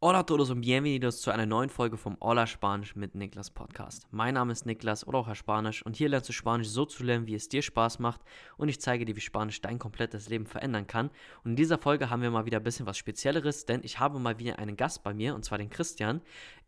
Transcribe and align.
Hola 0.00 0.22
todos 0.22 0.50
und 0.50 0.60
bienvenidos 0.60 1.20
zu 1.22 1.32
einer 1.32 1.44
neuen 1.44 1.70
Folge 1.70 1.96
vom 1.96 2.16
Hola 2.20 2.46
Spanisch 2.46 2.94
mit 2.94 3.16
Niklas 3.16 3.50
Podcast. 3.50 4.06
Mein 4.12 4.34
Name 4.34 4.52
ist 4.52 4.64
Niklas 4.64 5.04
oder 5.04 5.18
auch 5.18 5.26
Herr 5.26 5.34
Spanisch 5.34 5.84
und 5.84 5.96
hier 5.96 6.08
lernst 6.08 6.28
du 6.28 6.32
Spanisch 6.32 6.68
so 6.68 6.84
zu 6.84 7.02
lernen, 7.02 7.26
wie 7.26 7.34
es 7.34 7.48
dir 7.48 7.62
Spaß 7.62 7.98
macht 7.98 8.20
und 8.58 8.68
ich 8.68 8.80
zeige 8.80 9.04
dir, 9.04 9.16
wie 9.16 9.20
Spanisch 9.20 9.60
dein 9.60 9.80
komplettes 9.80 10.28
Leben 10.28 10.46
verändern 10.46 10.86
kann. 10.86 11.10
Und 11.42 11.50
in 11.50 11.56
dieser 11.56 11.78
Folge 11.78 12.10
haben 12.10 12.22
wir 12.22 12.30
mal 12.30 12.46
wieder 12.46 12.58
ein 12.58 12.62
bisschen 12.62 12.86
was 12.86 12.96
Spezielleres, 12.96 13.66
denn 13.66 13.80
ich 13.82 13.98
habe 13.98 14.20
mal 14.20 14.38
wieder 14.38 14.60
einen 14.60 14.76
Gast 14.76 15.02
bei 15.02 15.12
mir 15.12 15.34
und 15.34 15.44
zwar 15.44 15.58
den 15.58 15.68
Christian. 15.68 16.20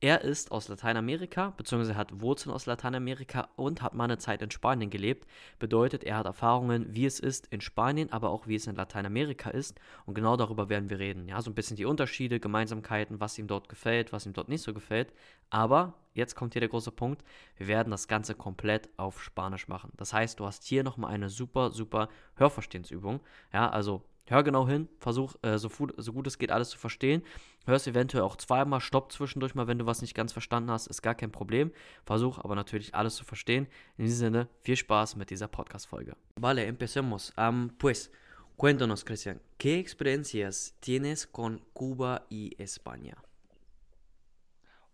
Er 0.03 0.23
ist 0.23 0.51
aus 0.51 0.69
Lateinamerika, 0.69 1.53
beziehungsweise 1.59 1.95
hat 1.95 2.23
Wurzeln 2.23 2.55
aus 2.55 2.65
Lateinamerika 2.65 3.51
und 3.57 3.83
hat 3.83 3.93
mal 3.93 4.05
eine 4.05 4.17
Zeit 4.17 4.41
in 4.41 4.51
Spanien 4.51 4.89
gelebt. 4.89 5.27
Bedeutet, 5.59 6.05
er 6.05 6.17
hat 6.17 6.25
Erfahrungen, 6.25 6.95
wie 6.95 7.05
es 7.05 7.21
ist 7.21 7.49
in 7.49 7.61
Spanien, 7.61 8.11
aber 8.11 8.31
auch 8.31 8.47
wie 8.47 8.55
es 8.55 8.67
in 8.67 8.77
Lateinamerika 8.77 9.51
ist 9.51 9.79
und 10.07 10.15
genau 10.15 10.39
darüber 10.39 10.71
werden 10.71 10.89
wir 10.89 10.99
reden. 10.99 11.29
Ja, 11.29 11.43
so 11.43 11.51
ein 11.51 11.55
bisschen 11.55 11.77
die 11.77 11.85
Unterschiede, 11.85 12.41
Gemeinsamkeiten, 12.41 13.21
was 13.21 13.39
ihm 13.39 13.47
dort 13.47 13.69
gefällt, 13.69 14.11
was 14.11 14.25
ihm 14.25 14.33
dort 14.33 14.49
nicht 14.49 14.63
so 14.63 14.73
gefällt. 14.73 15.13
Aber 15.51 15.93
jetzt 16.15 16.35
kommt 16.35 16.55
hier 16.55 16.61
der 16.61 16.71
große 16.71 16.93
Punkt, 16.93 17.23
wir 17.59 17.69
werden 17.69 17.91
das 17.91 18.09
Ganze 18.09 18.35
komplett 18.35 18.89
auf 18.97 19.23
Spanisch 19.23 19.69
machen. 19.69 19.93
Das 19.99 20.15
heißt, 20.15 20.41
du 20.41 20.47
hast 20.47 20.65
hier 20.65 20.83
nochmal 20.83 21.13
eine 21.13 21.29
super, 21.29 21.73
super 21.73 22.09
Hörverstehensübung. 22.37 23.21
Ja, 23.53 23.69
also 23.69 24.03
hör 24.31 24.43
genau 24.43 24.67
hin, 24.67 24.89
versuch 24.99 25.35
äh, 25.43 25.59
so, 25.59 25.71
so, 25.97 26.13
gut 26.13 26.27
es 26.27 26.39
geht 26.39 26.51
alles 26.51 26.71
zu 26.71 26.79
verstehen. 26.79 27.23
Hörst 27.67 27.87
eventuell 27.87 28.23
auch 28.23 28.37
zweimal, 28.37 28.81
stopp 28.81 29.13
zwischendurch 29.13 29.55
mal, 29.55 29.67
wenn 29.67 29.79
du 29.79 29.87
was 29.87 30.01
nicht 30.01 30.15
ganz 30.15 30.33
verstanden 30.33 30.71
hast, 30.71 30.87
ist 30.87 31.03
gar 31.03 31.15
kein 31.15 31.33
Problem. 31.33 31.73
Versuch 32.05 32.39
aber 32.39 32.55
natürlich 32.55 32.95
alles 32.95 33.17
zu 33.17 33.25
verstehen. 33.25 33.67
In 33.99 34.07
diesem 34.07 34.19
Sinne, 34.19 34.49
viel 34.63 34.77
Spaß 34.77 35.17
mit 35.17 35.31
dieser 35.31 35.49
Podcast-Folge. 35.49 36.17
Vale, 36.37 36.65
empecemos. 36.65 37.33
Um, 37.37 37.71
pues, 37.79 38.11
cuéntanos, 38.57 39.05
Cristian, 39.05 39.41
¿qué 39.59 39.79
experiencias 39.79 40.77
tienes 40.81 41.27
con 41.27 41.61
Cuba 41.73 42.27
y 42.31 42.55
España? 42.57 43.23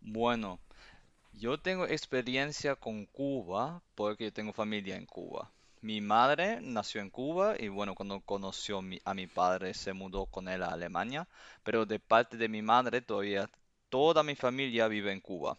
Bueno, 0.00 0.60
yo 1.32 1.58
tengo 1.58 1.86
experiencia 1.86 2.76
con 2.76 3.06
Cuba 3.06 3.82
porque 3.94 4.24
yo 4.24 4.32
tengo 4.32 4.52
familia 4.52 4.96
en 4.96 5.06
Cuba. 5.06 5.52
Mi 5.80 6.02
madre 6.02 6.60
nació 6.60 7.00
en 7.00 7.08
Cuba 7.08 7.56
y 7.58 7.68
bueno, 7.68 7.94
cuando 7.94 8.20
conoció 8.20 8.82
a 9.06 9.14
mi 9.14 9.26
padre 9.26 9.72
se 9.72 9.94
mudó 9.94 10.26
con 10.26 10.48
él 10.48 10.62
a 10.62 10.66
Alemania, 10.72 11.26
pero 11.62 11.86
de 11.86 11.98
parte 11.98 12.36
de 12.36 12.48
mi 12.48 12.60
madre 12.60 13.00
todavía 13.00 13.50
toda 13.88 14.22
mi 14.22 14.34
familia 14.36 14.86
vive 14.88 15.12
en 15.12 15.20
Cuba. 15.22 15.58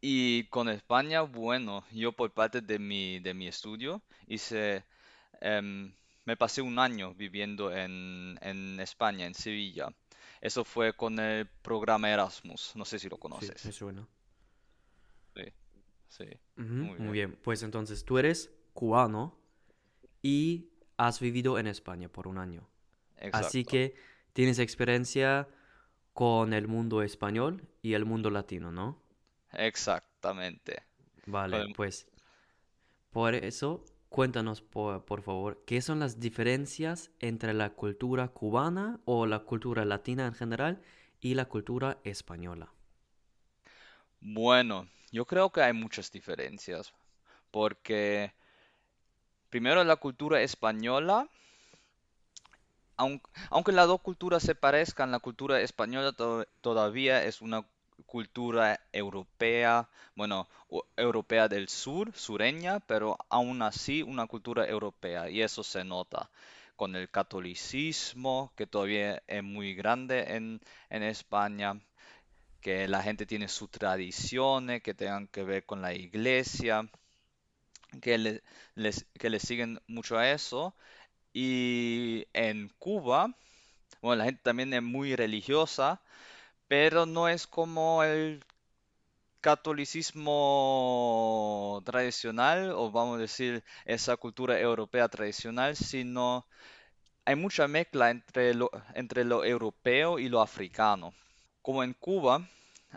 Y 0.00 0.44
con 0.44 0.68
España, 0.68 1.22
bueno, 1.22 1.84
yo 1.92 2.12
por 2.12 2.32
parte 2.32 2.60
de 2.60 2.78
mi, 2.78 3.18
de 3.20 3.34
mi 3.34 3.48
estudio 3.48 4.02
hice, 4.26 4.84
em, 5.40 5.92
me 6.24 6.36
pasé 6.36 6.62
un 6.62 6.78
año 6.78 7.14
viviendo 7.14 7.74
en, 7.74 8.38
en 8.42 8.80
España, 8.80 9.26
en 9.26 9.34
Sevilla. 9.34 9.88
Eso 10.40 10.64
fue 10.64 10.94
con 10.94 11.18
el 11.18 11.46
programa 11.62 12.10
Erasmus. 12.10 12.72
No 12.76 12.84
sé 12.84 12.98
si 12.98 13.08
lo 13.08 13.18
Sí, 13.28 13.52
conoces. 13.58 13.62
me 13.62 13.72
suena. 13.72 14.06
Sí, 16.08 16.24
muy 16.56 16.98
muy 16.98 17.12
bien. 17.12 17.36
pues 17.42 17.62
entonces 17.62 18.04
tú 18.04 18.18
eres 18.18 18.50
cubano 18.74 19.38
y 20.22 20.70
has 20.96 21.20
vivido 21.20 21.58
en 21.58 21.66
España 21.66 22.08
por 22.08 22.28
un 22.28 22.38
año. 22.38 22.68
Así 23.32 23.64
que 23.64 23.94
tienes 24.32 24.58
experiencia 24.58 25.48
con 26.14 26.52
el 26.54 26.68
mundo 26.68 27.02
español 27.02 27.68
y 27.82 27.94
el 27.94 28.04
mundo 28.06 28.30
latino, 28.30 28.72
¿no? 28.72 29.02
Exactamente. 29.58 30.84
Vale, 31.26 31.68
pues 31.68 32.06
por 33.10 33.34
eso 33.34 33.84
cuéntanos 34.08 34.62
por, 34.62 35.04
por 35.04 35.22
favor, 35.22 35.64
¿qué 35.66 35.82
son 35.82 35.98
las 35.98 36.20
diferencias 36.20 37.10
entre 37.18 37.52
la 37.52 37.70
cultura 37.70 38.28
cubana 38.28 39.00
o 39.04 39.26
la 39.26 39.40
cultura 39.40 39.84
latina 39.84 40.26
en 40.26 40.34
general 40.34 40.80
y 41.20 41.34
la 41.34 41.46
cultura 41.46 41.98
española? 42.04 42.72
Bueno, 44.20 44.88
yo 45.16 45.24
creo 45.26 45.50
que 45.52 45.62
hay 45.62 45.72
muchas 45.72 46.10
diferencias, 46.12 46.92
porque 47.50 48.32
primero 49.50 49.82
la 49.82 49.96
cultura 49.96 50.40
española, 50.40 51.28
aun- 52.96 53.20
aunque 53.50 53.72
las 53.72 53.86
dos 53.86 54.00
culturas 54.02 54.42
se 54.42 54.54
parezcan, 54.54 55.10
la 55.10 55.20
cultura 55.20 55.60
española 55.60 56.12
to- 56.12 56.46
todavía 56.60 57.24
es 57.24 57.40
una 57.42 57.64
cultura 58.06 58.78
europea, 58.92 59.88
bueno, 60.14 60.48
europea 60.96 61.48
del 61.48 61.68
sur, 61.68 62.12
sureña, 62.14 62.80
pero 62.80 63.16
aún 63.30 63.62
así 63.62 64.02
una 64.02 64.26
cultura 64.26 64.66
europea, 64.68 65.30
y 65.30 65.42
eso 65.42 65.62
se 65.64 65.84
nota 65.84 66.30
con 66.76 66.94
el 66.96 67.08
catolicismo, 67.10 68.52
que 68.56 68.66
todavía 68.66 69.22
es 69.26 69.42
muy 69.42 69.74
grande 69.74 70.36
en 70.90 71.02
España, 71.02 71.80
que 72.60 72.88
la 72.88 73.02
gente 73.02 73.26
tiene 73.26 73.48
sus 73.48 73.70
tradiciones 73.70 74.82
que 74.82 74.94
tengan 74.94 75.28
que 75.28 75.44
ver 75.44 75.64
con 75.66 75.82
la 75.82 75.94
iglesia, 75.94 76.88
que 78.00 78.18
le, 78.18 78.42
les, 78.74 79.06
que 79.18 79.38
siguen 79.40 79.80
mucho 79.86 80.18
a 80.18 80.30
eso. 80.30 80.74
Y 81.32 82.26
en 82.34 82.68
Cuba, 82.78 83.34
bueno, 84.02 84.20
la 84.20 84.26
gente 84.26 84.42
también 84.44 84.74
es 84.74 84.82
muy 84.82 85.16
religiosa, 85.16 86.02
pero 86.68 87.06
no 87.06 87.28
es 87.28 87.46
como 87.46 88.02
el 88.04 88.44
catolicismo 89.40 91.82
tradicional, 91.84 92.70
o 92.72 92.90
vamos 92.90 93.16
a 93.18 93.20
decir 93.20 93.62
esa 93.84 94.16
cultura 94.16 94.58
europea 94.60 95.08
tradicional, 95.08 95.76
sino 95.76 96.46
hay 97.26 97.36
mucha 97.36 97.68
mezcla 97.68 98.10
entre 98.10 98.54
lo, 98.54 98.70
entre 98.94 99.24
lo 99.24 99.44
europeo 99.44 100.18
y 100.18 100.28
lo 100.28 100.40
africano. 100.42 101.14
Como 101.66 101.82
en 101.84 101.92
Cuba, 101.92 102.48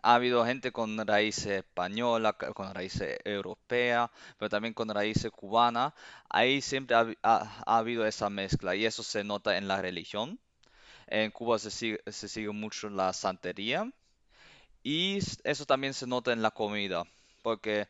ha 0.02 0.14
habido 0.16 0.46
gente 0.46 0.72
con 0.72 0.98
raíces 1.06 1.48
española, 1.64 2.34
con 2.34 2.74
raíces 2.74 3.18
europeas, 3.26 4.10
pero 4.38 4.50
también 4.50 4.74
con 4.74 4.88
raíces 4.90 5.32
cubanas. 5.32 5.94
Ahí 6.30 6.62
siempre 6.62 6.96
ha, 6.96 7.06
ha- 7.24 7.64
ha 7.66 7.78
habido 7.78 8.06
esa 8.06 8.30
mezcla 8.30 8.76
y 8.76 8.86
eso 8.86 9.04
se 9.04 9.24
nota 9.26 9.58
en 9.58 9.68
la 9.68 9.82
religión. 9.82 10.40
En 11.08 11.32
Cuba 11.32 11.60
se 11.60 11.72
sigue, 11.72 12.02
se 12.08 12.30
sigue 12.30 12.52
mucho 12.52 12.90
la 12.90 13.14
santería 13.14 13.92
y 14.84 15.20
eso 15.44 15.66
también 15.66 15.94
se 15.94 16.08
nota 16.08 16.34
en 16.34 16.42
la 16.42 16.52
comida, 16.52 17.06
porque 17.44 17.88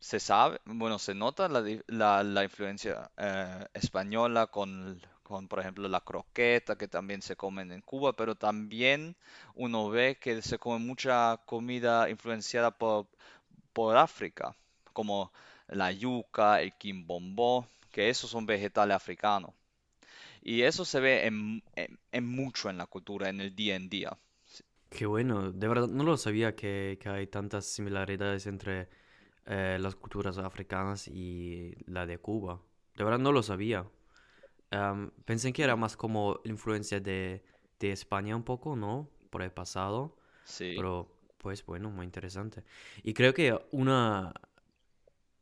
se 0.00 0.20
sabe, 0.20 0.60
bueno, 0.66 0.98
se 0.98 1.14
nota 1.14 1.48
la- 1.88 2.24
la 2.24 2.44
influencia 2.44 3.10
eh, 3.18 3.66
española 3.74 4.48
con, 4.48 5.00
con, 5.30 5.48
por 5.48 5.60
ejemplo, 5.60 5.88
la 5.88 6.00
croqueta 6.02 6.76
que 6.78 6.88
también 6.88 7.22
se 7.22 7.36
comen 7.36 7.72
en 7.72 7.82
Cuba, 7.82 8.14
pero 8.14 8.34
también 8.36 9.16
uno 9.56 9.90
ve 9.90 10.18
que 10.20 10.42
se 10.42 10.58
come 10.58 10.78
mucha 10.80 11.38
comida 11.46 12.10
influenciada 12.10 12.70
por, 12.72 13.08
por 13.74 13.96
África, 13.96 14.54
como 14.94 15.32
la 15.68 15.92
yuca, 15.92 16.62
el 16.62 16.74
quimbombó, 16.74 17.66
que 17.92 18.10
esos 18.10 18.30
son 18.30 18.46
vegetales 18.46 18.96
africanos. 18.96 19.52
Y 20.42 20.62
eso 20.62 20.84
se 20.84 21.00
ve 21.00 21.26
en, 21.26 21.62
en- 21.76 21.98
en 22.12 22.26
mucho 22.26 22.70
en 22.70 22.78
la 22.78 22.86
cultura, 22.86 23.28
en 23.30 23.40
el 23.40 23.54
día 23.56 23.76
en 23.76 23.88
día. 23.88 24.18
Qué 24.90 25.06
bueno, 25.06 25.52
de 25.52 25.68
verdad 25.68 25.88
no 25.88 26.02
lo 26.04 26.16
sabía 26.16 26.56
que, 26.56 26.98
que 27.00 27.08
hay 27.08 27.26
tantas 27.28 27.66
similaridades 27.66 28.46
entre 28.46 28.88
eh, 29.46 29.78
las 29.80 29.94
culturas 29.96 30.38
africanas 30.38 31.08
y 31.08 31.74
la 31.86 32.06
de 32.06 32.18
Cuba. 32.18 32.62
De 32.96 33.04
verdad 33.04 33.20
no 33.20 33.32
lo 33.32 33.42
sabía. 33.42 33.86
Pensé 35.24 35.52
que 35.52 35.62
era 35.64 35.76
más 35.76 35.96
como 35.96 36.40
influencia 36.44 37.00
de, 37.00 37.42
de 37.78 37.92
España 37.92 38.36
un 38.36 38.42
poco, 38.44 38.76
¿no? 38.76 39.08
Por 39.30 39.42
el 39.42 39.52
pasado, 39.52 40.16
Sí, 40.44 40.70
pero 40.74 41.16
pues 41.38 41.64
bueno, 41.66 41.90
muy 41.90 42.06
interesante. 42.06 42.64
Y 43.02 43.14
creo 43.14 43.34
que 43.34 43.58
una, 43.72 44.32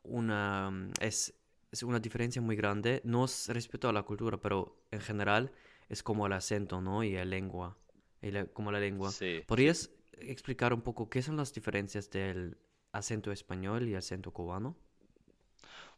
una, 0.03 0.91
es, 1.00 1.34
es 1.71 1.83
una 1.83 2.00
diferencia 2.00 2.41
muy 2.43 2.56
grande, 2.56 3.00
no 3.05 3.25
es 3.25 3.49
respecto 3.49 3.88
a 3.88 3.93
la 3.93 4.03
cultura, 4.03 4.38
pero 4.41 4.77
en 4.91 5.00
general 5.00 5.53
es 5.88 6.03
como 6.03 6.27
el 6.27 6.33
acento, 6.33 6.81
¿no? 6.81 7.03
Y 7.05 7.12
la 7.12 7.25
lengua, 7.25 7.77
y 8.22 8.31
la- 8.31 8.47
como 8.47 8.72
la 8.72 8.81
lengua. 8.81 9.17
sí. 9.19 9.47
¿Podrías 9.47 9.91
explicar 10.12 10.73
un 10.73 10.82
poco 10.82 11.08
qué 11.11 11.23
son 11.23 11.37
las 11.37 11.52
diferencias 11.52 12.11
del 12.11 12.58
acento 12.93 13.32
español 13.32 13.88
y 13.88 13.94
acento 13.94 14.32
cubano? 14.32 14.76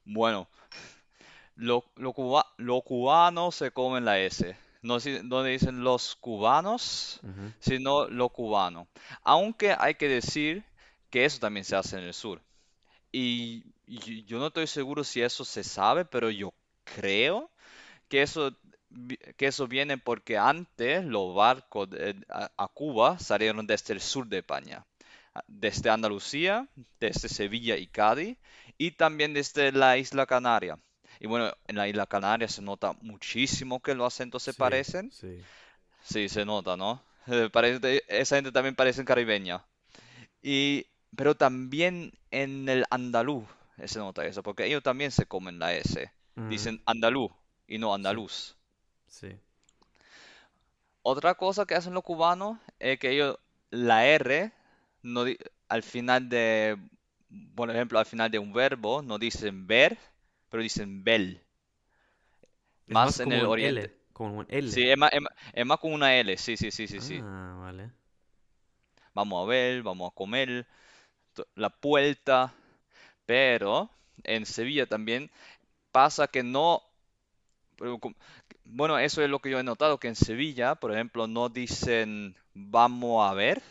Bueno, 0.04 0.48
Lo, 1.56 1.84
lo, 1.96 2.12
cuba- 2.12 2.46
lo 2.56 2.80
cubano 2.82 3.52
se 3.52 3.70
come 3.70 3.98
en 3.98 4.04
la 4.04 4.18
S. 4.18 4.56
No, 4.82 4.96
no 5.24 5.42
dicen 5.42 5.84
los 5.84 6.16
cubanos, 6.16 7.20
sino 7.60 8.06
lo 8.08 8.30
cubano. 8.30 8.88
Aunque 9.22 9.74
hay 9.78 9.94
que 9.96 10.08
decir 10.08 10.64
que 11.10 11.24
eso 11.26 11.38
también 11.38 11.64
se 11.64 11.76
hace 11.76 11.98
en 11.98 12.04
el 12.04 12.14
sur. 12.14 12.40
Y, 13.12 13.64
yo 14.26 14.38
no 14.38 14.48
estoy 14.48 14.66
seguro 14.66 15.04
si 15.04 15.20
eso 15.20 15.44
se 15.44 15.64
sabe, 15.64 16.04
pero 16.04 16.30
yo 16.30 16.54
creo 16.84 17.50
que 18.08 18.22
eso, 18.22 18.52
que 19.36 19.46
eso 19.46 19.66
viene 19.68 19.98
porque 19.98 20.38
antes 20.38 21.04
los 21.04 21.34
barcos 21.34 21.90
de- 21.90 22.16
a, 22.28 22.50
a 22.56 22.68
Cuba 22.68 23.18
salieron 23.18 23.66
desde 23.66 23.94
el 23.94 24.00
sur 24.00 24.26
de 24.28 24.38
España, 24.38 24.84
desde 25.48 25.90
Andalucía, 25.90 26.68
desde 27.00 27.28
Sevilla 27.28 27.76
y 27.76 27.86
Cádiz, 27.88 28.38
y 28.78 28.92
también 28.92 29.34
desde 29.34 29.72
la 29.72 29.98
isla 29.98 30.26
Canaria. 30.26 30.78
Y 31.20 31.28
bueno, 31.28 31.52
en 31.68 31.76
la 31.76 31.88
isla 31.88 32.06
Canaria 32.06 32.48
se 32.48 32.62
nota 32.62 32.94
muchísimo 33.02 33.80
que 33.80 33.94
los 33.94 34.14
acentos 34.14 34.42
se 34.44 34.54
Sí, 34.54 34.54
parecen. 34.54 35.14
sí. 35.20 35.48
Sí, 36.02 36.28
se 36.28 36.44
nota, 36.44 36.76
¿no? 36.76 37.02
parece- 37.52 38.02
esa 38.08 38.36
gente 38.36 38.52
también 38.52 38.74
parece 38.76 39.04
caribeña. 39.04 39.64
Y, 40.42 40.86
pero 41.16 41.36
también 41.36 42.12
en 42.30 42.68
el 42.68 42.84
andaluz 42.90 43.44
se 43.86 43.98
nota 44.00 44.26
eso, 44.26 44.42
porque 44.42 44.66
ellos 44.66 44.82
también 44.82 45.10
se 45.12 45.26
comen 45.26 45.58
la 45.58 45.74
S. 45.74 46.12
Mm, 46.36 46.70
Dicen 46.70 46.82
andaluz 46.86 47.32
y 47.68 47.78
no 47.78 47.94
andaluz. 47.94 48.56
sí. 49.08 49.40
Otra 51.02 51.34
cosa 51.34 51.66
que 51.66 51.74
hacen 51.74 51.94
los 51.94 52.02
cubanos 52.04 52.58
es 52.78 52.98
que 52.98 53.10
ellos 53.10 53.38
la 53.70 54.06
R 54.06 54.52
no 55.02 55.24
al 55.68 55.82
final 55.82 56.28
de, 56.28 56.76
por 57.54 57.70
ejemplo, 57.70 57.98
al 57.98 58.06
final 58.06 58.30
de 58.30 58.38
un 58.38 58.52
verbo 58.52 59.02
no 59.02 59.18
dicen 59.18 59.66
ver, 59.66 59.98
pero 60.50 60.62
dicen 60.62 61.02
bel. 61.02 61.42
Es 62.86 62.94
más 62.94 63.06
Más 63.06 63.20
en 63.20 63.24
como 63.24 63.36
el 63.36 63.42
un 63.44 63.50
oriente. 63.50 63.80
L, 63.82 63.94
como 64.12 64.38
un 64.40 64.46
L. 64.48 64.70
Sí, 64.70 64.88
es 64.88 64.98
más, 64.98 65.10
es 65.52 65.66
más 65.66 65.78
una 65.82 66.16
L. 66.16 66.36
Sí, 66.36 66.56
sí, 66.56 66.70
sí, 66.70 66.86
sí, 66.86 67.00
sí. 67.00 67.18
Ah, 67.22 67.56
vale. 67.60 67.90
Vamos 69.14 69.44
a 69.44 69.48
ver, 69.48 69.82
vamos 69.82 70.10
a 70.10 70.14
comer, 70.14 70.66
la 71.54 71.70
puerta. 71.70 72.52
Pero 73.26 73.88
en 74.24 74.44
Sevilla 74.44 74.86
también 74.86 75.30
pasa 75.92 76.26
que 76.26 76.42
no, 76.42 76.82
bueno, 78.64 78.98
eso 78.98 79.22
es 79.22 79.30
lo 79.30 79.38
que 79.38 79.50
yo 79.50 79.58
he 79.58 79.62
notado, 79.62 79.98
que 79.98 80.08
en 80.08 80.16
Sevilla, 80.16 80.74
por 80.74 80.92
ejemplo, 80.92 81.26
no 81.26 81.48
dicen 81.48 82.36
vamos 82.54 83.28
a 83.28 83.34
ver, 83.34 83.62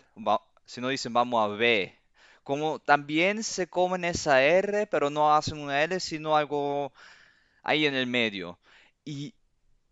sino 0.65 0.89
dicen 0.89 1.13
vamos 1.13 1.43
a 1.43 1.47
ver. 1.47 1.98
Como 2.49 2.79
también 2.79 3.43
se 3.43 3.67
comen 3.69 4.05
esa 4.05 4.43
R, 4.43 4.87
pero 4.87 5.09
no 5.11 5.33
hacen 5.35 5.59
una 5.59 5.83
L, 5.83 5.99
sino 5.99 6.35
algo 6.37 6.91
ahí 7.63 7.85
en 7.85 7.95
el 7.95 8.07
medio. 8.07 8.59
Y 9.05 9.35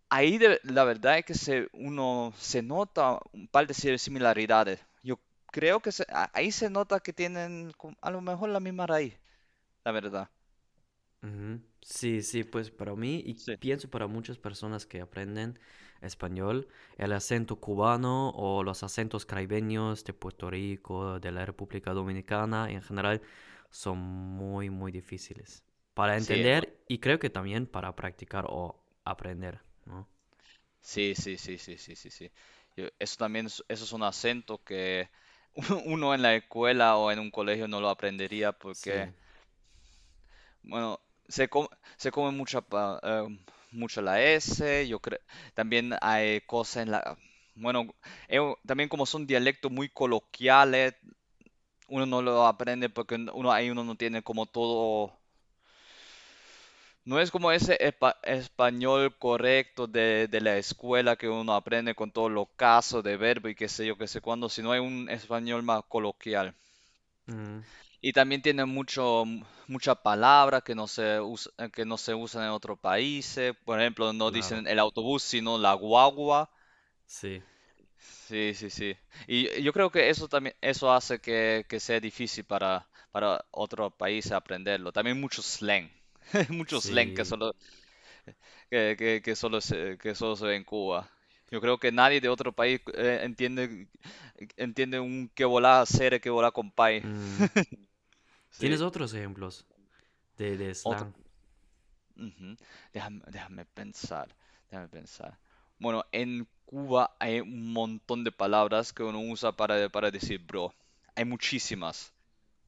ahí 0.10 0.38
de- 0.40 0.60
la 0.64 0.84
verdad 0.86 1.20
es 1.20 1.26
que 1.26 1.34
se, 1.36 1.70
uno 1.74 2.34
se 2.40 2.62
nota 2.64 3.20
un 3.34 3.48
par 3.50 3.68
de 3.68 3.74
si- 3.76 3.98
similaridades. 4.00 4.80
Yo 5.04 5.20
creo 5.52 5.82
que 5.82 5.92
se- 5.94 6.06
ahí 6.34 6.52
se 6.52 6.70
nota 6.72 7.00
que 7.02 7.14
tienen 7.14 7.74
a 8.02 8.12
lo 8.12 8.22
mejor 8.22 8.50
la 8.52 8.60
misma 8.62 8.88
raíz, 8.88 9.16
la 9.86 9.92
verdad. 9.94 10.30
Sí, 11.82 12.22
sí, 12.22 12.44
pues 12.44 12.70
para 12.72 12.96
mí 12.96 13.22
y 13.26 13.36
Sí. 13.36 13.58
pienso 13.60 13.90
para 13.90 14.08
muchas 14.08 14.38
personas 14.38 14.86
que 14.86 15.02
aprenden 15.02 15.60
español, 16.02 16.68
el 16.98 17.14
acento 17.14 17.58
cubano 17.58 18.30
o 18.32 18.64
los 18.64 18.84
acentos 18.84 19.26
caribeños 19.26 20.04
de 20.04 20.14
Puerto 20.14 20.50
Rico, 20.50 21.20
de 21.20 21.32
la 21.32 21.46
República 21.46 21.94
Dominicana 21.94 22.70
en 22.72 22.82
general, 22.82 23.22
son 23.72 23.98
muy, 24.00 24.70
muy 24.70 24.92
difíciles 24.92 25.64
para 25.94 26.16
Sí, 26.16 26.52
entender 26.58 26.78
y 26.88 27.00
creo 27.00 27.20
que 27.20 27.30
también 27.30 27.66
para 27.68 27.96
practicar 27.96 28.46
o 28.50 28.80
aprender, 29.06 29.60
¿no? 29.86 30.08
Sí, 30.82 31.14
sí, 31.16 31.38
sí, 31.38 31.58
sí, 31.58 31.78
sí, 31.78 31.96
sí, 31.96 32.10
sí. 32.10 32.32
Eso 33.00 33.18
también, 33.18 33.48
es- 33.48 33.64
eso 33.68 33.84
es 33.84 33.92
un 33.94 34.04
acento 34.04 34.64
que 34.64 35.10
uno 35.86 36.14
en 36.14 36.22
la 36.22 36.36
escuela 36.36 36.98
o 36.98 37.12
en 37.12 37.20
un 37.20 37.32
colegio 37.32 37.68
no 37.68 37.82
lo 37.82 37.90
aprendería 37.90 38.52
porque, 38.54 39.10
Sí, 39.10 39.14
bueno, 40.64 41.00
se 41.28 41.48
come, 41.50 41.68
se 41.98 42.12
come 42.12 42.32
mucha, 42.32 42.60
eh, 43.04 43.28
mucho 43.78 44.02
la 44.02 44.22
S, 44.24 44.88
yo 44.88 45.00
creo, 45.02 45.20
también 45.56 45.94
hay 46.02 46.42
cosas 46.42 46.84
en 46.84 46.92
la, 46.92 47.18
bueno, 47.56 47.88
eh, 48.30 48.40
también 48.66 48.90
como 48.90 49.06
son 49.06 49.28
dialectos 49.28 49.72
muy 49.72 49.90
coloquiales, 49.90 50.96
uno 51.90 52.06
no 52.06 52.22
lo 52.22 52.48
aprende 52.48 52.90
porque 52.90 53.16
uno 53.34 53.52
ahí 53.52 53.70
uno 53.72 53.84
no 53.84 53.96
tiene 53.98 54.24
como 54.24 54.46
todo 54.48 55.14
No 57.06 57.20
es 57.20 57.32
como 57.32 57.52
ese 57.52 57.76
espa- 57.80 58.18
español 58.22 59.18
correcto 59.18 59.88
de, 59.88 60.28
de 60.28 60.42
la 60.42 60.58
escuela 60.58 61.16
que 61.16 61.28
uno 61.28 61.56
aprende 61.56 61.96
con 61.96 62.12
todos 62.12 62.32
los 62.32 62.50
casos 62.56 63.04
de 63.04 63.18
verbo 63.18 63.48
y 63.50 63.56
qué 63.56 63.68
sé 63.68 63.88
yo, 63.88 63.98
qué 63.98 64.08
sé 64.08 64.22
cuándo, 64.22 64.48
sino 64.48 64.72
hay 64.72 64.80
un 64.80 65.10
español 65.10 65.64
más 65.64 65.84
coloquial. 65.90 66.54
mm, 67.28 67.64
Y 68.02 68.14
también 68.14 68.42
tiene 68.42 68.66
mucho, 68.66 69.26
mucha 69.68 69.96
palabra 69.96 70.62
que 70.62 70.76
no 70.76 70.88
se 70.88 71.20
usa, 71.22 71.52
que 71.74 71.86
no 71.86 71.98
se 71.98 72.14
usan 72.16 72.44
en 72.46 72.50
otros 72.50 72.80
países. 72.80 73.56
Por 73.66 73.80
ejemplo, 73.82 74.14
no 74.14 74.32
claro, 74.32 74.32
dicen 74.32 74.68
el 74.68 74.80
autobús, 74.80 75.24
sino 75.24 75.58
la 75.58 75.74
guagua. 75.74 76.50
sí, 77.06 77.44
Sí, 78.28 78.54
sí, 78.54 78.70
sí. 78.70 78.96
Y 79.28 79.62
yo 79.64 79.74
creo 79.74 79.90
que 79.92 80.10
eso 80.10 80.28
también, 80.28 80.56
eso 80.62 80.92
hace 80.92 81.20
que, 81.20 81.66
que 81.70 81.80
sea 81.80 82.00
difícil 82.00 82.44
para, 82.46 82.88
para 83.12 83.46
otros 83.52 83.94
países 83.94 84.32
aprenderlo. 84.34 84.92
También 84.92 85.20
mucho 85.20 85.42
slang. 85.42 85.90
Mucho 86.50 86.82
slang 86.82 87.14
que 87.14 87.24
solo, 87.24 87.54
que, 88.70 88.96
que, 88.98 89.22
que 89.22 89.36
solo 89.36 89.62
se, 89.62 89.98
que 89.98 90.16
solo 90.16 90.36
se 90.36 90.46
ve 90.46 90.56
en 90.56 90.64
Cuba. 90.64 91.10
Yo 91.52 91.62
creo 91.62 91.78
que 91.80 91.92
nadie 91.92 92.20
de 92.22 92.30
otro 92.30 92.52
país 92.54 92.82
eh, 92.94 93.22
entiende, 93.24 93.88
entiende 94.58 95.00
un 95.00 95.30
que 95.34 95.46
volá 95.46 95.82
hacer, 95.82 96.20
que 96.22 96.30
volá 96.30 96.52
compay. 96.52 97.04
mm. 97.04 97.48
Sí, 98.60 98.70
¿Tienes 98.70 98.82
otros 98.82 99.14
ejemplos 99.16 99.66
de, 100.38 100.58
de 100.58 100.74
slang? 100.76 101.14
ujú. 102.18 102.56
Déjame, 102.94 103.22
déjame 103.32 103.66
pensar, 103.66 104.28
déjame 104.70 104.88
pensar. 104.90 105.38
Bueno, 105.80 106.04
en 106.12 106.48
Cuba 106.66 107.16
hay 107.20 107.40
un 107.40 107.72
montón 107.74 108.24
de 108.24 108.32
palabras 108.32 108.92
que 108.94 109.04
uno 109.04 109.20
usa 109.22 109.52
para, 109.52 109.90
para 109.90 110.12
decir 110.12 110.40
bro. 110.46 110.74
Hay 111.16 111.26
muchísimas. 111.26 112.12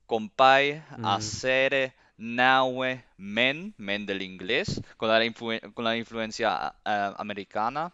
Compay, 0.07 0.83
Mm, 0.97 1.39
hacer, 1.41 1.93
nahue, 2.17 3.03
men, 3.17 3.73
men 3.77 4.05
del 4.05 4.21
inglés, 4.23 4.81
con 4.97 5.09
la, 5.09 5.23
influ- 5.25 5.73
con 5.73 5.85
la 5.85 5.97
influencia 5.97 6.75
ah, 6.85 7.15
americana. 7.19 7.93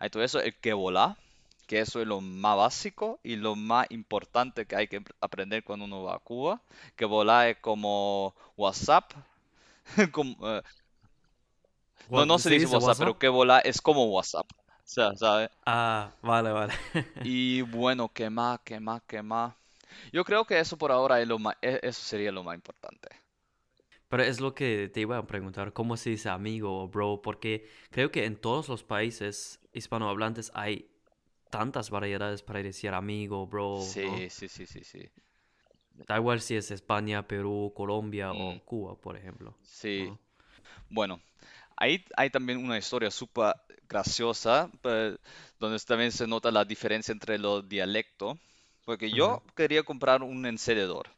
Hay 0.00 0.10
todo 0.10 0.22
eso, 0.24 0.40
el 0.40 0.56
que 0.60 0.72
volá, 0.74 1.18
que 1.72 1.80
eso 1.80 2.00
es 2.02 2.06
lo 2.06 2.20
más 2.20 2.56
básico 2.58 3.18
y 3.22 3.36
lo 3.36 3.56
más 3.56 3.86
importante 3.90 4.66
que 4.66 4.76
hay 4.76 4.88
que 4.88 5.02
aprender 5.20 5.64
cuando 5.64 5.86
uno 5.86 6.02
va 6.04 6.16
a 6.16 6.18
Cuba. 6.18 6.60
Que 6.96 7.06
volá 7.06 7.48
es 7.48 7.58
como 7.58 8.34
WhatsApp, 8.58 9.12
como, 10.12 10.36
eh, 10.48 10.62
no, 12.14 12.26
no 12.26 12.38
se 12.38 12.48
¿Se 12.48 12.54
dice 12.56 12.66
WhatsApp, 12.66 12.96
WhatsApp? 12.96 12.98
pero 12.98 13.18
que 13.18 13.28
volá 13.28 13.58
es 13.60 13.80
como 13.80 14.06
WhatsApp. 14.06 14.46
O 14.52 14.58
sea, 14.84 15.14
¿sabe? 15.16 15.50
Ah, 15.66 16.12
vale, 16.22 16.50
vale. 16.52 16.72
Y 17.22 17.62
bueno, 17.62 18.12
¿qué 18.12 18.30
más? 18.30 18.60
¿Qué 18.64 18.78
más? 18.78 19.02
¿Qué 19.08 19.22
más? 19.22 19.54
Yo 20.12 20.24
creo 20.24 20.44
que 20.46 20.60
eso 20.60 20.78
por 20.78 20.92
ahora 20.92 21.20
es 21.22 21.28
lo 21.28 21.38
más, 21.38 21.56
e- 21.62 21.80
eso 21.82 22.02
sería 22.02 22.32
lo 22.32 22.44
más 22.44 22.54
importante. 22.56 23.08
Pero 24.08 24.22
es 24.22 24.40
lo 24.40 24.54
que 24.54 24.90
te 24.92 25.00
iba 25.00 25.16
a 25.18 25.26
preguntar, 25.26 25.72
¿cómo 25.72 25.96
se 25.96 26.10
dice 26.10 26.28
amigo 26.28 26.82
o 26.82 26.88
bro? 26.88 27.22
Porque 27.22 27.66
creo 27.90 28.10
que 28.10 28.26
en 28.26 28.36
todos 28.36 28.68
los 28.68 28.84
países 28.84 29.60
hispanohablantes 29.72 30.50
hay 30.54 30.90
tantas 31.52 31.90
variedades 31.90 32.42
para 32.42 32.62
decir 32.64 32.92
amigo, 32.94 33.46
bro, 33.46 33.96
¿no? 34.02 34.14
Sí, 34.14 34.28
sí, 34.30 34.48
sí, 34.48 34.66
sí, 34.66 34.82
sí. 34.84 35.10
Da 36.08 36.16
igual 36.18 36.40
si 36.42 36.54
es 36.56 36.70
España, 36.70 37.26
Perú, 37.26 37.72
Colombia 37.74 38.32
Mm, 38.32 38.56
o 38.56 38.62
Cuba, 38.64 38.94
por 39.00 39.16
ejemplo, 39.16 39.56
sí. 39.62 39.96
¿no? 39.96 40.20
Bueno, 40.90 41.20
ahí 41.76 42.04
hay 42.16 42.30
también 42.30 42.58
una 42.64 42.78
historia 42.78 43.10
súper 43.10 43.54
graciosa, 43.88 44.70
donde 45.60 45.78
también 45.80 46.12
se 46.12 46.26
nota 46.26 46.50
la 46.50 46.64
diferencia 46.64 47.12
entre 47.12 47.38
los 47.38 47.68
dialectos, 47.68 48.38
porque 48.84 49.12
yo 49.12 49.42
quería 49.56 49.82
comprar 49.84 50.22
un 50.22 50.46
encendedor 50.46 51.08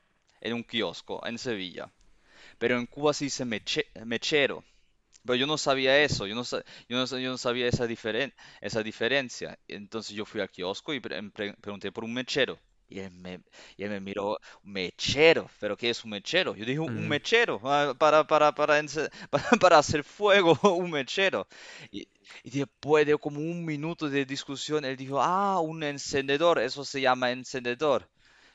en 0.40 0.54
un 0.54 0.64
kiosco 0.64 1.26
en 1.26 1.38
Sevilla, 1.38 1.90
pero 2.58 2.78
en 2.78 2.86
Cuba 2.86 3.14
se 3.14 3.26
dice 3.26 3.44
meche- 3.46 3.88
mechero, 4.06 4.64
pero 5.24 5.36
yo 5.36 5.46
no 5.46 5.58
sabía 5.58 6.02
eso, 6.02 6.26
yo 6.26 6.34
no, 6.34 6.42
yo 6.88 6.96
no, 6.98 7.04
yo 7.18 7.30
no 7.30 7.38
sabía 7.38 7.68
esa 7.68 7.86
diferen- 7.86 8.34
esa 8.60 8.82
diferencia, 8.82 9.58
entonces 9.68 10.14
yo 10.16 10.24
fui 10.26 10.40
al 10.40 10.50
kiosco 10.50 10.94
y 10.94 11.00
pre- 11.00 11.22
pre- 11.30 11.54
pregunté 11.54 11.92
por 11.92 12.04
un 12.04 12.12
mechero. 12.14 12.58
Y 12.86 13.00
él 13.00 13.10
me, 13.12 13.40
y 13.78 13.82
él 13.84 13.90
me 13.90 13.98
miró, 14.00 14.38
mechero, 14.62 15.50
¿pero 15.58 15.76
qué 15.76 15.88
es 15.90 16.04
un 16.04 16.10
mechero? 16.10 16.54
Yo 16.54 16.64
dije, 16.66 16.78
un 16.78 17.08
mechero, 17.08 17.58
ah, 17.64 17.94
para, 17.98 18.26
para, 18.26 18.54
para, 18.54 18.80
para 19.60 19.78
hacer 19.78 20.04
fuego, 20.04 20.58
un 20.76 20.90
mechero. 20.90 21.48
Y, 21.90 22.06
y 22.42 22.50
después 22.50 23.06
de 23.06 23.16
como 23.18 23.40
un 23.40 23.64
minuto 23.64 24.08
de 24.10 24.24
discusión, 24.26 24.84
él 24.84 24.96
dijo, 24.96 25.20
ah, 25.22 25.60
un 25.60 25.82
encendedor, 25.82 26.58
eso 26.60 26.84
se 26.84 27.00
llama 27.00 27.30
encendedor. 27.32 28.08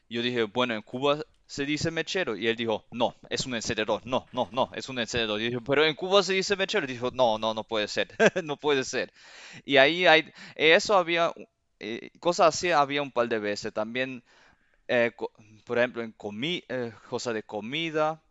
Yo 0.09 0.21
dije, 0.21 0.43
bueno, 0.43 0.73
en 0.75 0.81
Cuba 0.81 1.19
se 1.45 1.65
dice 1.65 1.91
mechero. 1.91 2.35
Y 2.35 2.47
él 2.47 2.55
dijo, 2.55 2.85
no, 2.91 3.15
es 3.29 3.45
un 3.45 3.55
encendedor. 3.55 4.01
No, 4.05 4.25
no, 4.33 4.49
no, 4.51 4.71
es 4.73 4.89
un 4.89 4.99
encendedor. 4.99 5.39
Y 5.41 5.45
yo 5.45 5.49
dije, 5.51 5.61
pero 5.65 5.85
en 5.85 5.95
Cuba 5.95 6.23
se 6.23 6.33
dice 6.33 6.55
mechero. 6.55 6.85
Y 6.85 6.93
dijo, 6.93 7.11
no, 7.11 7.37
no, 7.37 7.53
no 7.53 7.63
puede 7.63 7.87
ser. 7.87 8.09
No 8.43 8.57
puede 8.57 8.83
ser. 8.83 9.11
Y 9.65 9.77
ahí 9.77 10.05
hay, 10.07 10.31
eso 10.55 10.95
había, 10.97 11.33
eh, 11.79 12.11
cosas 12.19 12.55
así 12.55 12.71
había 12.71 13.01
un 13.01 13.11
par 13.11 13.29
de 13.29 13.39
veces. 13.39 13.73
También, 13.73 14.23
eh, 14.87 15.11
por 15.65 15.77
ejemplo, 15.77 16.03
en 16.03 16.11
comi 16.13 16.63
eh, 16.69 16.91
cosas 17.09 17.33
de 17.33 17.43
comida 17.43 18.21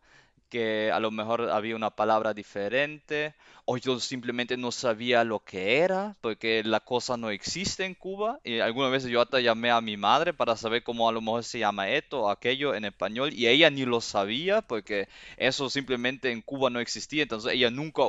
que 0.48 0.90
a 0.92 1.00
lo 1.00 1.10
mejor 1.10 1.50
había 1.50 1.76
una 1.76 1.90
palabra 1.90 2.34
diferente, 2.34 3.34
o 3.66 3.76
yo 3.76 4.00
simplemente 4.00 4.56
no 4.56 4.72
sabía 4.72 5.24
lo 5.24 5.40
que 5.44 5.78
era, 5.78 6.16
porque 6.20 6.62
la 6.64 6.80
cosa 6.80 7.16
no 7.16 7.30
existe 7.30 7.84
en 7.84 7.94
Cuba. 7.94 8.40
Y 8.44 8.60
algunas 8.60 8.90
veces 8.92 9.10
yo 9.10 9.20
hasta 9.20 9.40
llamé 9.40 9.70
a 9.70 9.80
mi 9.80 9.96
madre 9.96 10.32
para 10.34 10.56
saber 10.56 10.82
cómo 10.82 11.08
a 11.08 11.12
lo 11.12 11.20
mejor 11.20 11.44
se 11.44 11.58
llama 11.58 11.88
esto 11.90 12.22
o 12.22 12.30
aquello 12.30 12.74
en 12.74 12.84
español, 12.86 13.32
y 13.34 13.46
ella 13.48 13.70
ni 13.70 13.84
lo 13.84 14.00
sabía, 14.00 14.62
porque 14.62 15.08
eso 15.36 15.68
simplemente 15.70 16.30
en 16.32 16.42
Cuba 16.42 16.70
no 16.70 16.80
existía, 16.80 17.22
entonces 17.24 17.52
ella 17.52 17.70
nunca 17.70 18.02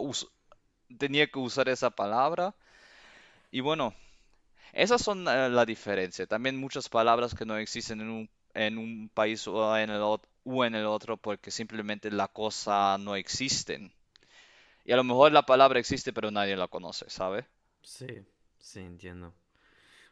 tenía 0.98 1.28
que 1.28 1.40
usar 1.40 1.70
esa 1.70 1.90
palabra. 1.90 2.56
Y 3.52 3.62
bueno, 3.62 3.94
Esas 4.74 5.02
son 5.04 5.28
eh, 5.28 5.50
la 5.50 5.66
diferencia. 5.66 6.28
También 6.28 6.58
muchas 6.60 6.90
palabras 6.90 7.36
que 7.36 7.46
no 7.46 7.58
existen 7.58 8.02
en 8.02 8.10
un, 8.10 8.32
en 8.56 8.78
un 8.80 9.10
país 9.14 9.48
o 9.48 9.78
en 9.78 9.90
el, 9.92 10.02
ot- 10.02 10.24
o 10.50 10.66
en 10.66 10.76
el 10.76 10.86
otro 10.86 11.18
porque 11.18 11.52
simplemente 11.52 12.12
la 12.12 12.28
cosa 12.28 12.98
no 12.98 13.16
existen. 13.16 13.94
Y 14.84 14.92
a 14.92 14.96
lo 14.96 15.04
mejor 15.04 15.32
la 15.32 15.46
palabra 15.46 15.80
existe 15.80 16.14
pero 16.14 16.32
nadie 16.32 16.56
la 16.56 16.68
conoce, 16.68 17.10
¿sabe? 17.10 17.46
Sí, 17.84 18.08
sí, 18.58 18.80
entiendo. 18.80 19.34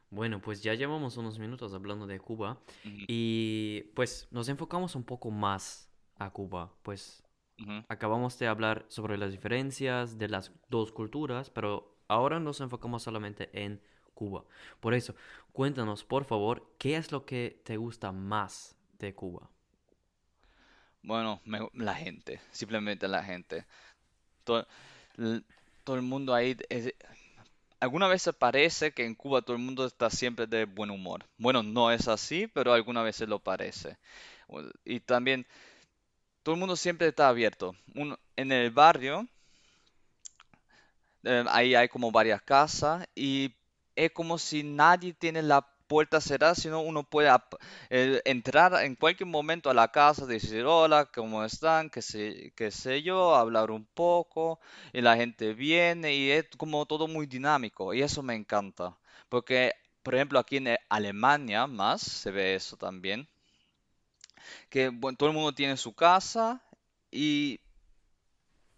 Bueno, 0.10 0.41
pues 0.41 0.63
ya 0.63 0.74
llevamos 0.74 1.17
unos 1.17 1.38
minutos 1.38 1.74
hablando 1.74 2.08
de 2.08 2.20
Cuba 2.20 2.60
y 2.84 3.82
pues 3.94 4.27
nos 4.32 4.48
enfocamos 4.48 4.96
un 4.96 5.03
poco 5.03 5.32
más 5.32 5.89
a 6.15 6.29
Cuba. 6.29 6.72
Pues 6.84 7.24
acabamos 7.89 8.38
de 8.39 8.48
hablar 8.48 8.86
sobre 8.88 9.17
las 9.17 9.32
diferencias 9.32 10.17
de 10.17 10.29
las 10.29 10.51
dos 10.70 10.91
culturas, 10.91 11.50
pero 11.50 11.98
ahora 12.08 12.39
nos 12.39 12.62
enfocamos 12.62 13.03
solamente 13.03 13.50
en 13.51 13.82
Cuba. 14.13 14.46
Por 14.79 14.94
eso, 14.94 15.13
cuéntanos, 15.51 16.03
por 16.03 16.24
favor, 16.24 16.74
¿qué 16.77 16.96
es 16.96 17.12
lo 17.12 17.25
que 17.25 17.62
te 17.65 17.77
gusta 17.77 18.12
más 18.12 18.75
de 19.00 19.13
Cuba? 19.13 19.50
Bueno, 21.07 21.41
la 21.73 21.95
gente, 21.95 22.39
simplemente 22.51 23.07
la 23.07 23.23
gente. 23.23 23.65
Todo, 24.45 24.67
todo 25.83 25.95
el 25.95 26.01
mundo 26.01 26.33
ahí, 26.33 26.55
es- 26.69 26.93
alguna 27.79 28.07
vez 28.07 28.29
parece 28.39 28.91
que 28.93 29.05
en 29.05 29.15
Cuba 29.15 29.41
todo 29.43 29.55
el 29.57 29.63
mundo 29.63 29.85
está 29.85 30.09
siempre 30.09 30.47
de 30.47 30.65
buen 30.65 30.91
humor. 30.91 31.25
Bueno, 31.37 31.63
no 31.63 31.91
es 31.91 32.07
así, 32.07 32.47
pero 32.47 32.73
alguna 32.73 33.03
veces 33.03 33.29
lo 33.29 33.39
parece. 33.39 33.97
Y 34.85 34.99
también 35.01 35.45
todo 36.43 36.55
el 36.55 36.59
mundo 36.59 36.75
siempre 36.75 37.07
está 37.09 37.29
abierto. 37.29 37.75
En 38.37 38.51
el 38.51 38.71
barrio, 38.71 39.27
eh, 41.23 41.43
ahí 41.49 41.75
hay 41.75 41.87
como 41.89 42.11
varias 42.11 42.41
casas 42.41 43.05
y 43.15 43.53
es 43.95 44.11
como 44.11 44.37
si 44.37 44.63
nadie 44.63 45.13
tiene 45.13 45.41
la 45.41 45.67
puerta 45.88 46.22
cerrada, 46.22 46.56
sino 46.56 46.82
uno 46.82 47.03
puede 47.03 47.29
entrar 48.25 48.84
en 48.84 48.96
cualquier 48.96 49.27
momento 49.27 49.70
a 49.70 49.74
la 49.74 49.91
casa, 49.91 50.25
decir 50.25 50.65
hola, 50.65 51.06
¿cómo 51.06 51.44
están? 51.44 51.89
Qué 51.89 52.01
sé, 52.01 52.53
qué 52.56 52.72
sé 52.72 53.01
yo, 53.03 53.36
hablar 53.36 53.72
un 53.72 53.86
poco 53.86 54.60
y 54.94 55.01
la 55.01 55.15
gente 55.15 55.53
viene 55.53 56.15
y 56.15 56.32
es 56.32 56.46
como 56.58 56.86
todo 56.86 57.08
muy 57.08 57.25
dinámico 57.27 57.94
y 57.94 58.01
eso 58.01 58.22
me 58.24 58.36
encanta. 58.36 58.98
Porque, 59.29 59.74
por 60.03 60.15
ejemplo, 60.15 60.39
aquí 60.39 60.58
en 60.58 60.67
eh, 60.67 60.79
Alemania 60.89 61.67
más 61.67 62.01
se 62.01 62.32
ve 62.32 62.56
eso 62.56 62.77
también, 62.77 63.27
que 64.70 64.89
bueno, 64.89 65.17
todo 65.17 65.29
el 65.29 65.36
mundo 65.36 65.53
tiene 65.53 65.77
su 65.77 65.94
casa. 65.94 66.62
Y 67.12 67.60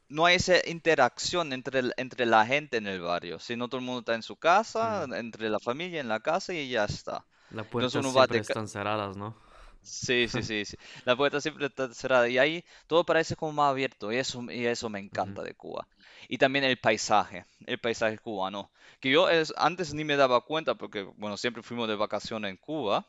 no 0.10 0.26
hay 0.26 0.36
esa 0.38 0.56
interacción 0.70 1.54
entre, 1.54 1.80
el- 1.80 1.94
entre 1.98 2.26
la 2.26 2.46
gente 2.46 2.78
en 2.78 2.88
el 2.88 3.02
barrio, 3.02 3.40
sino 3.40 3.68
todo 3.70 3.80
el 3.80 3.86
mundo 3.86 4.00
está 4.02 4.16
en 4.16 4.24
su 4.24 4.36
casa, 4.38 5.04
Mm, 5.04 5.14
entre 5.14 5.50
la 5.50 5.60
familia 5.60 6.02
en 6.02 6.10
la 6.10 6.20
casa 6.22 6.54
y 6.54 6.70
ya 6.70 6.86
está. 6.86 7.26
Las 7.52 7.68
puertas 7.68 8.04
va 8.18 8.26
siempre 8.26 8.40
de... 8.40 8.42
están 8.42 8.68
cerradas, 8.68 9.16
¿no? 9.16 9.36
Sí, 9.82 10.28
sí, 10.28 10.44
sí, 10.44 10.66
sí. 10.66 10.78
La 11.06 11.16
puerta 11.16 11.40
siempre 11.42 11.66
está 11.68 11.92
cerrada 11.94 12.28
y 12.30 12.38
ahí 12.38 12.64
todo 12.88 13.06
parece 13.06 13.36
como 13.36 13.54
más 13.54 13.72
abierto 13.72 14.12
y 14.12 14.18
eso, 14.18 14.44
y 14.52 14.66
eso 14.66 14.90
me 14.90 15.00
encanta 15.00 15.42
de 15.42 15.56
Cuba. 15.56 15.88
Y 16.28 16.38
también 16.38 16.66
el 16.66 16.78
paisaje, 16.80 17.46
el 17.66 17.80
paisaje 17.80 18.18
cubano, 18.20 18.72
que 19.00 19.10
yo 19.10 19.30
es, 19.30 19.54
antes 19.58 19.94
ni 19.94 20.04
me 20.04 20.18
daba 20.18 20.42
cuenta 20.42 20.76
porque, 20.76 21.04
bueno, 21.18 21.38
siempre 21.38 21.64
fuimos 21.64 21.88
de 21.88 21.96
vacaciones 21.96 22.52
en 22.52 22.58
Cuba 22.58 23.08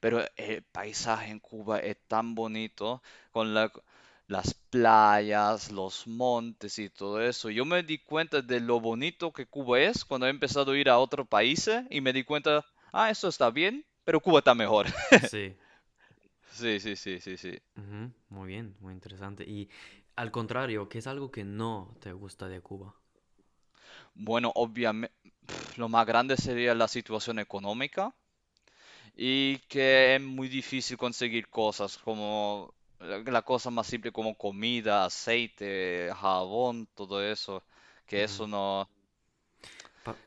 pero 0.00 0.22
el 0.36 0.62
paisaje 0.64 1.30
en 1.32 1.40
Cuba 1.40 1.78
es 1.80 1.96
tan 2.08 2.34
bonito 2.34 3.02
con 3.32 3.54
la- 3.54 3.72
las 4.28 4.54
playas, 4.54 5.70
los 5.72 6.06
montes 6.06 6.78
y 6.78 6.90
todo 6.90 7.20
eso. 7.22 7.50
Yo 7.50 7.64
me 7.64 7.82
di 7.82 7.98
cuenta 7.98 8.42
de 8.42 8.60
lo 8.60 8.80
bonito 8.80 9.32
que 9.32 9.46
Cuba 9.46 9.80
es 9.80 10.04
cuando 10.04 10.26
he 10.26 10.30
empezado 10.30 10.72
a 10.72 10.78
ir 10.78 10.88
a 10.90 10.98
otros 10.98 11.28
países 11.28 11.84
y 11.90 12.00
me 12.00 12.12
di 12.12 12.24
cuenta, 12.24 12.64
ah, 12.92 13.10
eso 13.10 13.28
está 13.28 13.50
bien, 13.50 13.84
pero 14.04 14.20
Cuba 14.20 14.40
está 14.40 14.54
mejor. 14.54 14.86
Sí. 15.30 15.56
Sí, 16.50 16.80
sí, 16.80 16.96
sí, 16.96 17.20
sí, 17.20 17.58
Muy 18.28 18.48
bien, 18.48 18.76
muy 18.80 18.92
interesante. 18.94 19.44
Y 19.44 19.68
al 20.16 20.30
contrario, 20.30 20.88
¿qué 20.88 20.98
es 20.98 21.06
algo 21.06 21.30
que 21.30 21.44
no 21.44 21.96
te 22.00 22.12
gusta 22.12 22.48
de 22.48 22.60
Cuba? 22.60 22.94
Bueno, 24.14 24.50
obviamente, 24.56 25.14
lo 25.76 25.88
más 25.88 26.06
grande 26.06 26.36
sería 26.36 26.74
la 26.74 26.88
situación 26.88 27.38
económica. 27.38 28.14
y 29.16 29.58
que 29.68 30.16
es 30.16 30.20
muy 30.22 30.48
difícil 30.48 30.96
conseguir 30.96 31.48
cosas 31.48 31.98
como 31.98 32.74
la, 33.00 33.18
la 33.18 33.42
cosa 33.42 33.70
más 33.70 33.86
simple 33.86 34.12
como 34.12 34.36
comida, 34.36 35.04
aceite, 35.04 36.10
jabón, 36.16 36.88
todo 36.94 37.22
eso, 37.22 37.64
que 38.06 38.24
eso 38.24 38.46
no, 38.46 38.88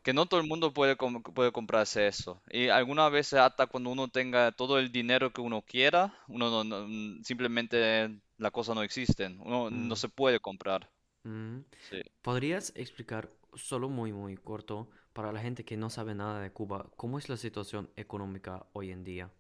que 0.04 0.14
no 0.14 0.26
todo 0.28 0.40
el 0.40 0.48
mundo 0.48 0.74
puede, 0.74 0.96
com- 0.98 1.22
puede 1.24 1.52
comprarse 1.52 2.08
eso. 2.08 2.42
Y 2.50 2.70
algunas 2.70 3.12
veces 3.12 3.40
hasta 3.40 3.68
cuando 3.68 3.90
uno 3.92 4.08
tenga 4.10 4.52
todo 4.52 4.80
el 4.80 4.92
dinero 4.92 5.32
que 5.34 5.42
uno 5.42 5.62
quiera, 5.62 6.14
uno 6.28 6.50
no, 6.50 6.64
no- 6.64 7.24
simplemente 7.24 8.20
la 8.38 8.52
cosa 8.52 8.74
no 8.76 8.84
existen, 8.84 9.40
uno 9.42 9.70
no 9.72 9.96
mm, 9.96 9.96
se 9.96 10.10
puede 10.10 10.40
comprar. 10.40 10.90
mm. 11.24 11.60
Sí. 11.80 12.02
¿Podrías 12.22 12.74
explicar 12.76 13.32
solo 13.56 13.90
muy, 13.90 14.14
muy 14.14 14.38
corto 14.38 14.90
para 15.14 15.32
la 15.34 15.42
gente 15.42 15.66
que 15.66 15.78
no 15.78 15.90
sabe 15.90 16.16
nada 16.16 16.42
de 16.42 16.52
Cuba, 16.54 16.90
cómo 16.98 17.18
es 17.20 17.30
la 17.30 17.38
situación 17.38 17.90
económica 17.98 18.68
hoy 18.74 18.92
en 18.92 19.04
día? 19.04 19.32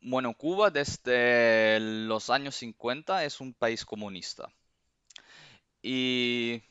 Bueno, 0.00 0.34
Cuba 0.34 0.70
desde 0.70 1.78
los 1.78 2.30
años 2.30 2.56
50 2.56 3.24
es 3.24 3.40
un 3.40 3.54
país 3.54 3.84
comunista. 3.84 4.48
Y 5.82 6.62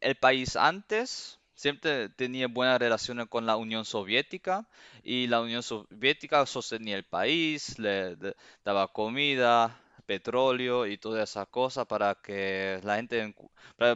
El 0.00 0.16
país 0.16 0.56
antes 0.56 1.40
siempre 1.54 2.08
tenía 2.10 2.48
buenas 2.48 2.78
relaciones 2.80 3.28
con 3.28 3.46
la 3.46 3.56
Unión 3.56 3.84
Soviética 3.86 4.68
y 5.04 5.26
la 5.28 5.40
Unión 5.42 5.62
Soviética 5.62 6.46
sostenía 6.46 6.96
el 6.96 7.04
país, 7.04 7.78
le 7.78 8.16
daba 8.64 8.92
comida, 8.92 9.80
petróleo 10.06 10.86
y 10.86 10.98
todas 10.98 11.30
esas 11.30 11.48
cosas 11.48 11.86
para 11.86 12.16
que 12.16 12.80
la 12.84 12.96
gente, 12.96 13.34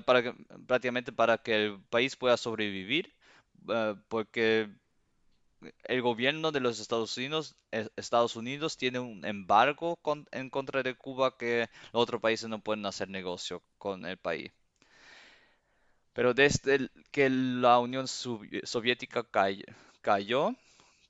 para 0.07 0.23
que- 0.25 0.35
prácticamente 0.67 1.13
para 1.13 1.39
que 1.39 1.67
el 1.67 1.81
país 1.91 2.17
pueda 2.17 2.37
sobrevivir, 2.37 3.15
eh, 3.71 3.95
porque 4.09 4.71
el 5.85 6.03
gobierno 6.03 6.53
de 6.53 6.61
los 6.61 6.81
Estados 6.81 7.17
Unidos, 7.17 7.57
Unidos 8.37 8.77
tiene 8.77 8.99
un 9.01 9.25
embargo 9.25 9.99
en 10.33 10.51
contra 10.51 10.83
de 10.83 10.95
Cuba 10.97 11.37
que 11.37 11.69
los 11.93 12.03
otros 12.03 12.21
países 12.21 12.49
no 12.49 12.61
pueden 12.61 12.87
hacer 12.87 13.09
negocio 13.09 13.63
con 13.79 14.05
el 14.07 14.19
país. 14.19 14.53
Pero 16.15 16.33
desde 16.35 16.89
que 17.11 17.29
la 17.29 17.79
Unión 17.79 18.07
Sovi- 18.07 18.65
Soviética 18.65 19.23
cay- 19.25 19.65
cayó, 20.01 20.55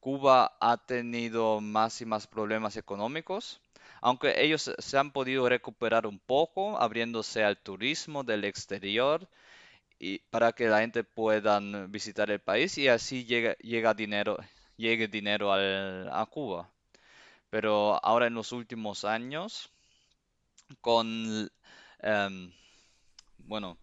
Cuba 0.01 0.57
ha 0.61 0.77
tenido 0.79 1.61
más 1.61 2.01
y 2.01 2.07
más 2.07 2.27
problemas 2.27 2.77
económicos, 2.77 3.61
aunque 4.01 4.43
ellos 4.45 4.71
se 4.79 4.99
han 4.99 5.13
podido 5.13 5.49
recuperar 5.49 6.07
un 6.07 6.19
poco, 6.21 6.79
abriéndose 6.79 7.45
al 7.45 7.59
turismo 7.59 8.25
del 8.25 8.45
exterior 8.45 9.29
y 9.99 10.19
para 10.31 10.53
que 10.53 10.69
la 10.69 10.81
gente 10.81 11.05
pueda 11.05 11.61
visitar 11.89 12.31
el 12.31 12.41
país 12.41 12.79
y 12.79 12.89
así 12.89 13.25
llega, 13.25 13.55
llega 13.59 13.95
dinero, 13.95 14.39
llegue 14.77 15.09
dinero 15.09 15.53
al- 15.53 16.09
a 16.13 16.27
Cuba. 16.27 16.71
Pero 17.51 18.05
ahora 18.05 18.27
en 18.29 18.35
los 18.35 18.53
últimos 18.53 19.05
años, 19.07 19.71
con, 20.81 21.51
em, 22.03 22.53
bueno, 23.39 23.79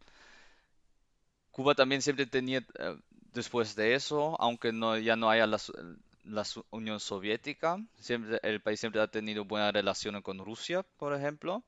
Cuba 1.51 1.75
también 1.75 2.01
siempre 2.01 2.25
tenía, 2.25 2.60
eh, 2.80 2.98
después 3.34 3.75
de 3.75 3.96
eso, 3.96 4.36
aunque 4.39 4.72
no, 4.72 4.98
ya 4.98 5.15
no 5.15 5.30
haya 5.30 5.48
la, 5.48 5.58
la 6.24 6.44
Unión 6.72 7.00
Soviética, 7.00 7.77
siempre, 8.00 8.39
el 8.44 8.62
país 8.62 8.80
siempre 8.80 9.01
ha 9.01 9.08
tenido 9.08 9.46
buenas 9.46 9.74
relaciones 9.74 10.24
con 10.24 10.39
Rusia, 10.39 10.84
por 10.98 11.13
ejemplo, 11.13 11.63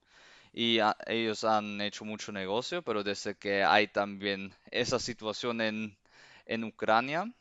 y 0.53 0.79
ha- 0.79 0.97
ellos 1.07 1.43
han 1.43 1.81
hecho 1.81 2.05
mucho 2.05 2.31
negocio, 2.31 2.81
pero 2.83 3.03
desde 3.03 3.35
que 3.37 3.63
hay 3.63 3.87
también 3.89 4.53
esa 4.71 4.99
situación 4.99 5.61
en, 5.61 5.97
en 6.45 6.63
Ucrania, 6.65 7.31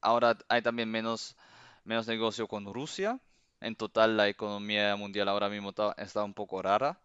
ahora 0.00 0.36
hay 0.48 0.62
también 0.62 0.90
menos, 0.90 1.36
menos 1.84 2.06
negocio 2.06 2.46
con 2.48 2.72
Rusia. 2.72 3.20
En 3.60 3.76
total, 3.76 4.16
la 4.16 4.28
economía 4.28 4.94
mundial 4.96 5.28
ahora 5.28 5.48
mismo 5.48 5.70
está, 5.70 5.94
está 5.98 6.22
un 6.24 6.34
poco 6.34 6.60
rara. 6.62 7.00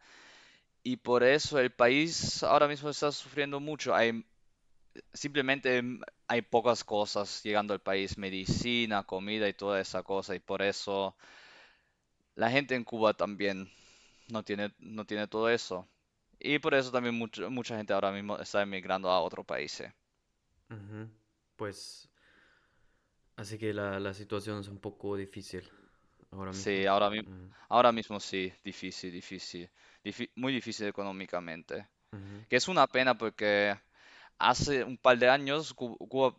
Y 0.84 0.98
por 0.98 1.24
eso 1.24 1.60
el 1.60 1.72
país 1.72 2.44
ahora 2.44 2.68
mismo 2.68 2.90
está 2.92 3.12
sufriendo 3.12 3.60
mucho. 3.60 3.96
Hay 3.96 4.26
Simplemente 5.14 5.84
hay 6.28 6.42
pocas 6.44 6.84
cosas 6.84 7.44
llegando 7.44 7.74
al 7.74 7.82
país, 7.82 8.18
medicina, 8.18 9.04
comida 9.04 9.48
y 9.50 9.54
toda 9.54 9.82
esa 9.82 10.04
cosa, 10.04 10.36
y 10.36 10.40
por 10.40 10.62
eso 10.64 11.16
la 12.34 12.50
gente 12.50 12.74
en 12.74 12.84
Cuba 12.84 13.14
también 13.14 13.70
no 14.32 14.44
tiene, 14.44 14.74
no 14.80 15.06
tiene 15.06 15.28
todo 15.28 15.50
eso. 15.50 15.88
Y 16.40 16.60
por 16.60 16.74
eso 16.76 16.92
también 16.92 17.16
mucho- 17.16 17.50
mucha 17.52 17.78
gente 17.78 17.94
ahora 17.94 18.12
mismo 18.12 18.38
está 18.40 18.62
emigrando 18.64 19.10
a 19.12 19.22
otros 19.22 19.46
países. 19.46 19.92
Ujú, 20.70 21.10
Pues 21.56 22.10
así 23.38 23.58
que 23.58 23.74
la, 23.74 24.00
la 24.00 24.14
situación 24.14 24.60
es 24.60 24.68
un 24.68 24.78
poco 24.80 25.16
difícil 25.16 25.64
ahora 26.32 26.52
Sí, 26.52 26.86
ahora, 26.86 27.10
mi- 27.10 27.28
ahora 27.70 27.92
mismo 27.92 28.20
sí, 28.20 28.52
difícil, 28.64 29.12
difícil, 29.12 29.70
muy 30.36 30.54
difícil 30.54 30.88
económicamente. 30.88 31.88
Que 32.50 32.58
es 32.58 32.68
una 32.70 32.88
pena 32.88 33.18
porque 33.18 33.76
hace 34.40 34.84
un 34.84 34.98
par 34.98 35.18
de 35.20 35.30
años 35.30 35.74
Cu- 35.74 35.98
Cuba 36.10 36.36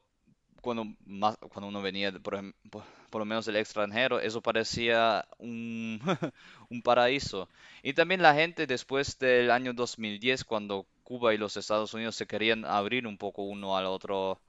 cuando, 0.61 0.87
más, 1.07 1.37
cuando 1.39 1.69
uno 1.69 1.83
venía, 1.83 2.13
por, 2.13 2.41
por, 2.71 3.19
lo 3.21 3.25
menos 3.25 3.47
del 3.47 3.57
extranjero, 3.57 4.21
eso 4.21 4.43
parecía 4.43 5.27
un, 5.39 6.01
un 6.71 6.83
paraíso. 6.83 7.49
Y 7.83 7.93
también 7.95 8.23
la 8.23 8.35
gente 8.35 8.67
después 8.67 9.19
del 9.19 9.51
año 9.51 9.73
2010, 9.75 10.45
cuando 10.45 10.87
Cuba 11.05 11.35
y 11.35 11.39
los 11.39 11.57
Estados 11.57 11.95
Unidos 11.95 12.17
se 12.17 12.27
querían 12.27 12.65
abrir 12.65 13.07
un 13.07 13.19
poco 13.19 13.43
uno 13.43 13.77
al 13.77 13.87
otro, 13.87 14.41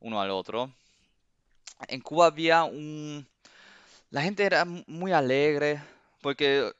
uno 0.00 0.20
al 0.20 0.30
otro, 0.30 0.72
en 1.88 2.00
Cuba 2.00 2.26
había 2.26 2.64
un... 2.64 3.26
La 4.10 4.22
gente 4.22 4.44
era 4.44 4.64
mu- 4.64 4.84
muy 4.88 5.12
alegre 5.12 5.82
porque 6.22 6.72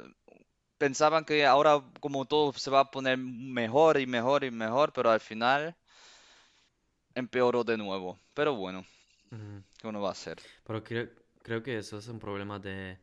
pensaban 0.78 1.25
que 1.25 1.47
ahora 1.47 1.83
como 2.00 2.26
todo 2.26 2.52
se 2.54 2.71
va 2.71 2.80
a 2.83 2.90
poner 2.92 3.18
mejor 3.18 4.00
y 4.00 4.06
mejor 4.06 4.45
y 4.45 4.52
mejor, 4.52 4.92
pero 4.92 5.11
al 5.11 5.21
final 5.21 5.76
empeoró 7.16 7.64
de 7.64 7.76
nuevo. 7.76 8.16
Pero 8.36 8.54
bueno. 8.54 8.84
¿qué 9.78 9.88
uno 9.88 10.02
va 10.02 10.10
a 10.10 10.12
hacer? 10.12 10.36
Pero 10.66 10.84
creo, 10.84 11.08
creo 11.42 11.62
que 11.62 11.78
eso 11.78 11.96
es 11.96 12.06
un 12.08 12.18
problema 12.18 12.58
de 12.58 12.98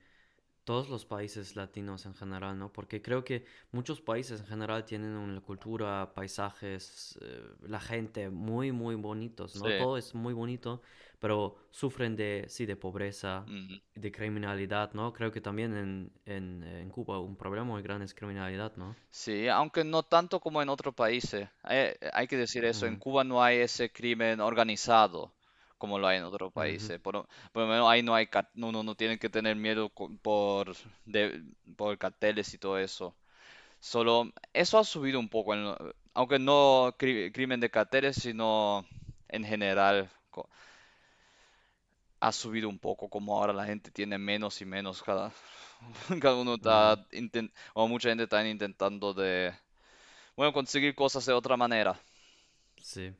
todos 0.63 0.89
los 0.89 1.05
países 1.05 1.55
latinos 1.55 2.05
en 2.05 2.15
general, 2.15 2.58
¿no? 2.58 2.72
Porque 2.72 3.01
creo 3.01 3.24
que 3.24 3.46
muchos 3.72 4.01
países 4.01 4.39
en 4.41 4.48
general 4.48 4.86
tienen 4.86 5.12
una 5.12 5.41
cultura, 5.41 6.13
paisajes, 6.15 7.17
eh, 7.22 7.41
la 7.67 7.79
gente 7.79 8.29
muy, 8.29 8.72
muy 8.72 8.96
bonitos, 8.96 9.53
Sí. 9.53 9.60
¿no? 9.60 9.77
Todo 9.77 9.98
es 9.98 10.15
muy 10.15 10.34
bonito, 10.34 10.82
pero 11.20 11.55
sufren 11.72 12.15
de, 12.15 12.46
sí, 12.48 12.65
de 12.65 12.75
pobreza, 12.75 13.46
de 13.96 14.12
criminalidad, 14.12 14.93
¿no? 14.93 15.13
Creo 15.13 15.32
que 15.32 15.41
también 15.41 15.75
en, 15.75 16.12
en, 16.25 16.63
en 16.63 16.89
Cuba 16.89 17.20
un 17.20 17.36
problema 17.36 17.65
muy 17.65 17.82
grande 17.82 18.05
es 18.05 18.13
criminalidad, 18.13 18.75
¿no? 18.75 18.96
Sí, 19.10 19.48
aunque 19.48 19.84
no 19.84 20.03
tanto 20.03 20.39
como 20.39 20.62
en 20.62 20.70
otros 20.70 20.93
países. 20.93 21.48
Hay, 21.62 21.93
hay 22.13 22.27
que 22.27 22.38
decir 22.38 22.65
eso, 22.65 22.86
en 22.88 22.98
Cuba 22.98 23.24
no 23.24 23.41
hay 23.43 23.58
ese 23.58 23.91
crimen 23.91 24.39
organizado 24.41 25.32
como 25.83 25.99
lo 25.99 26.07
hay 26.07 26.17
en 26.17 26.23
otros 26.23 26.53
países. 26.53 26.99
Por, 26.99 27.13
lo 27.15 27.27
por 27.51 27.63
lo 27.63 27.67
menos 27.69 27.89
ahí 27.89 28.03
no 28.03 28.15
hay, 28.15 28.29
no, 28.55 28.71
no, 28.71 28.83
no 28.83 28.95
tienen 28.95 29.19
que 29.19 29.29
tener 29.29 29.55
miedo 29.57 29.89
por, 29.89 30.75
de, 31.05 31.43
por 31.75 31.97
carteles 31.97 32.53
y 32.53 32.57
todo 32.57 32.77
eso. 32.79 33.15
Solo, 33.79 34.31
eso 34.53 34.79
ha 34.79 34.83
subido 34.85 35.19
un 35.19 35.29
poco, 35.29 35.53
en 35.55 35.75
aunque 36.15 36.39
no 36.39 36.93
cri- 36.99 37.31
crimen 37.33 37.59
de 37.61 37.69
carteles, 37.71 38.17
sino 38.17 38.85
en 39.29 39.43
general 39.45 40.09
ha 42.19 42.31
subido 42.31 42.69
un 42.69 42.79
poco, 42.79 43.09
como 43.09 43.37
ahora 43.37 43.53
la 43.53 43.65
gente 43.65 43.91
tiene 43.91 44.17
menos 44.17 44.61
y 44.61 44.65
menos 44.65 45.03
cada, 45.03 45.31
cada 46.21 46.35
uno 46.35 46.55
está, 46.55 46.97
o 47.73 47.87
mucha 47.87 48.09
gente 48.09 48.23
está 48.23 48.47
intentando 48.47 49.13
de, 49.13 49.53
bueno, 50.37 50.53
conseguir 50.53 50.95
cosas 50.95 51.25
de 51.25 51.33
otra 51.33 51.57
manera. 51.57 51.99
Sí, 52.81 53.13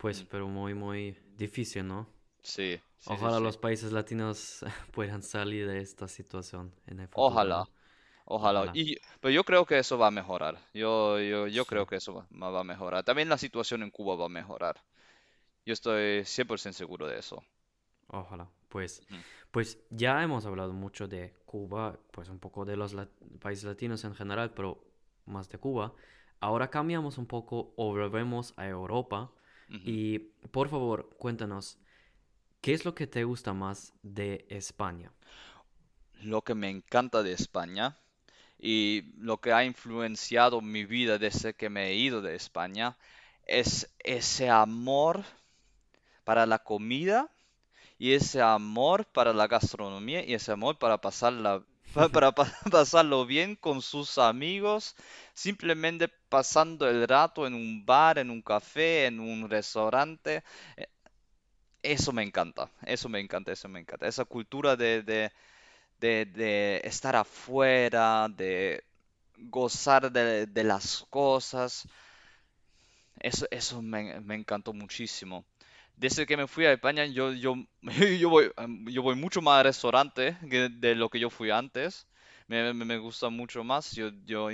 pues, 0.00 0.24
pero 0.24 0.48
muy, 0.48 0.74
muy 0.74 1.16
difícil, 1.36 1.86
¿no? 1.88 2.08
Sí, 2.42 2.80
Ojalá 3.04 3.40
sí. 3.40 3.40
los 3.40 3.58
países 3.58 3.92
latinos 3.92 4.60
puedan 4.92 5.22
salir 5.22 5.68
de 5.68 5.80
esta 5.82 6.08
situación 6.08 6.74
en 6.86 7.00
el 7.00 7.08
futuro, 7.08 7.46
Ojalá, 7.46 7.68
ojalá. 8.26 8.68
Ojalá. 8.68 8.74
Y, 8.74 8.96
pero 9.20 9.32
yo 9.32 9.44
creo 9.44 9.66
que 9.66 9.78
eso 9.78 9.98
va 9.98 10.08
a 10.08 10.10
mejorar. 10.12 10.58
Yo, 10.74 11.20
yo, 11.20 11.46
yo 11.48 11.66
creo 11.66 11.86
que 11.86 11.96
eso 11.96 12.14
va, 12.14 12.50
va 12.50 12.60
a 12.60 12.64
mejorar. 12.64 13.04
También 13.04 13.28
la 13.28 13.38
situación 13.38 13.82
en 13.82 13.90
Cuba 13.90 14.16
va 14.16 14.26
a 14.26 14.28
mejorar. 14.28 14.82
Yo 15.66 15.74
estoy 15.74 16.24
100% 16.26 16.78
seguro 16.78 17.08
de 17.08 17.18
eso. 17.20 17.44
ojalá. 18.08 18.48
Pues, 18.68 19.02
pues 19.50 19.78
ya 19.90 20.22
hemos 20.22 20.46
hablado 20.46 20.72
mucho 20.72 21.08
de 21.08 21.34
Cuba, 21.44 21.98
pues 22.12 22.28
un 22.28 22.38
poco 22.38 22.64
de 22.64 22.76
los 22.76 22.94
lat- 22.94 23.10
países 23.40 23.64
latinos 23.64 24.04
en 24.04 24.14
general, 24.14 24.52
pero 24.54 24.84
más 25.26 25.48
de 25.48 25.58
Cuba. 25.58 25.94
Ahora 26.40 26.70
cambiamos 26.70 27.18
un 27.18 27.26
poco 27.26 27.72
o 27.76 27.88
volvemos 27.94 28.54
a 28.56 28.66
Europa. 28.68 29.32
Y 29.70 30.18
por 30.50 30.68
favor, 30.68 31.08
cuéntanos, 31.18 31.78
¿qué 32.62 32.74
es 32.74 32.84
lo 32.84 32.94
que 32.94 33.06
te 33.08 33.24
gusta 33.24 33.52
más 33.54 33.94
de 34.02 34.46
España? 34.50 35.12
Lo 36.22 36.42
que 36.42 36.54
me 36.54 36.70
encanta 36.70 37.24
de 37.24 37.32
España 37.32 37.96
y 38.58 39.04
lo 39.18 39.40
que 39.40 39.52
ha 39.52 39.64
influenciado 39.64 40.60
mi 40.60 40.84
vida 40.86 41.18
desde 41.18 41.54
que 41.54 41.70
me 41.70 41.88
he 41.88 41.96
ido 41.96 42.22
de 42.22 42.36
España 42.36 42.98
es 43.46 43.90
ese 44.00 44.50
amor 44.50 45.24
para 46.24 46.46
la 46.46 46.60
comida 46.60 47.30
y 47.98 48.12
ese 48.14 48.42
amor 48.42 49.06
para 49.06 49.32
la 49.34 49.48
gastronomía 49.48 50.24
y 50.24 50.34
ese 50.34 50.52
amor 50.52 50.78
para 50.78 51.00
pasarla, 51.00 51.60
pa- 51.60 51.66
para, 52.12 52.32
pa- 52.32 52.52
pasarlo 52.70 53.26
bien 53.26 53.56
con 53.56 53.82
sus 53.82 54.18
amigos, 54.18 54.94
simplemente 55.34 56.08
pasando 56.28 56.88
el 56.88 57.06
rato 57.08 57.46
en 57.46 57.54
un 57.54 57.84
bar, 57.84 58.18
en 58.18 58.30
un 58.30 58.42
café, 58.42 59.06
en 59.06 59.20
un 59.20 59.48
restaurante. 59.50 60.42
Eh, 60.76 60.86
Eso 61.82 62.12
me 62.12 62.22
encanta, 62.22 62.70
eso 62.86 63.08
me 63.08 63.20
encanta, 63.20 63.52
eso 63.52 63.68
me 63.68 63.80
encanta. 63.80 64.06
Esa 64.06 64.24
cultura 64.26 64.76
de, 64.76 65.02
de, 65.02 65.32
de, 66.00 66.26
de 66.26 66.82
estar 66.84 67.16
afuera, 67.16 68.28
de 68.30 68.84
gozar 69.38 70.12
de, 70.12 70.46
de 70.46 70.64
las 70.64 71.06
cosas. 71.10 71.86
Eso, 73.20 73.46
eso 73.50 73.82
me, 73.82 74.20
me 74.20 74.34
encantó 74.34 74.72
muchísimo. 74.72 75.44
Desde 76.02 76.26
que 76.26 76.36
me 76.36 76.46
fui 76.46 76.64
a 76.66 76.72
España, 76.72 77.04
yo, 77.06 77.32
yo, 77.32 77.54
yo 78.20 78.28
voy, 78.30 78.50
yo 78.86 79.02
voy 79.02 79.14
mucho 79.16 79.42
más 79.42 79.60
a 79.60 79.62
restaurantes 79.64 80.36
que 80.50 80.68
de 80.70 80.94
lo 80.94 81.08
que 81.10 81.20
yo 81.20 81.30
fui 81.30 81.50
antes. 81.50 82.06
Me, 82.48 82.98
gusta 82.98 83.28
mucho 83.28 83.62
más. 83.64 83.92
Yo, 83.92 84.10
yo 84.24 84.48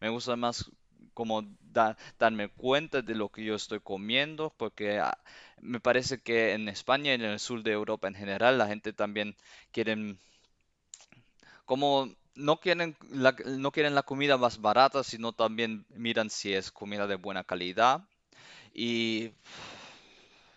me 0.00 0.08
gusta 0.10 0.36
más 0.36 0.70
como 1.14 1.42
da- 1.60 1.96
darme 2.18 2.48
cuenta 2.48 3.02
de 3.02 3.14
lo 3.14 3.28
que 3.30 3.44
yo 3.44 3.54
estoy 3.54 3.80
comiendo, 3.80 4.52
porque 4.56 4.98
ah, 4.98 5.16
me 5.60 5.80
parece 5.80 6.20
que 6.20 6.52
en 6.52 6.68
España 6.68 7.12
y 7.12 7.14
en 7.14 7.22
el 7.22 7.38
sur 7.40 7.62
de 7.62 7.72
Europa 7.72 8.08
en 8.08 8.14
general, 8.14 8.58
la 8.58 8.66
gente 8.68 8.92
también 8.92 9.36
quieren 9.72 10.18
como 11.64 12.08
no 12.34 12.58
quieren 12.58 12.96
la, 13.10 13.34
no 13.46 13.70
quieren 13.70 13.94
la 13.94 14.02
comida 14.02 14.36
más 14.36 14.60
barata, 14.60 15.04
sino 15.04 15.32
también 15.32 15.86
miran 15.90 16.30
si 16.30 16.52
es 16.52 16.70
comida 16.72 17.06
de 17.06 17.14
buena 17.16 17.44
calidad. 17.44 18.02
Y, 18.74 19.32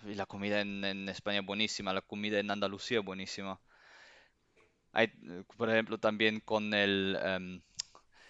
y 0.05 0.15
la 0.15 0.25
comida 0.25 0.61
en, 0.61 0.83
en 0.85 1.09
España 1.09 1.39
es 1.39 1.45
buenísima, 1.45 1.93
la 1.93 2.01
comida 2.01 2.39
en 2.39 2.51
Andalucía 2.51 2.99
es 2.99 3.05
buenísima. 3.05 3.59
Hay, 4.91 5.07
por 5.57 5.69
ejemplo, 5.69 5.97
también 5.99 6.39
con 6.41 6.73
el 6.73 7.17
em, 7.23 7.61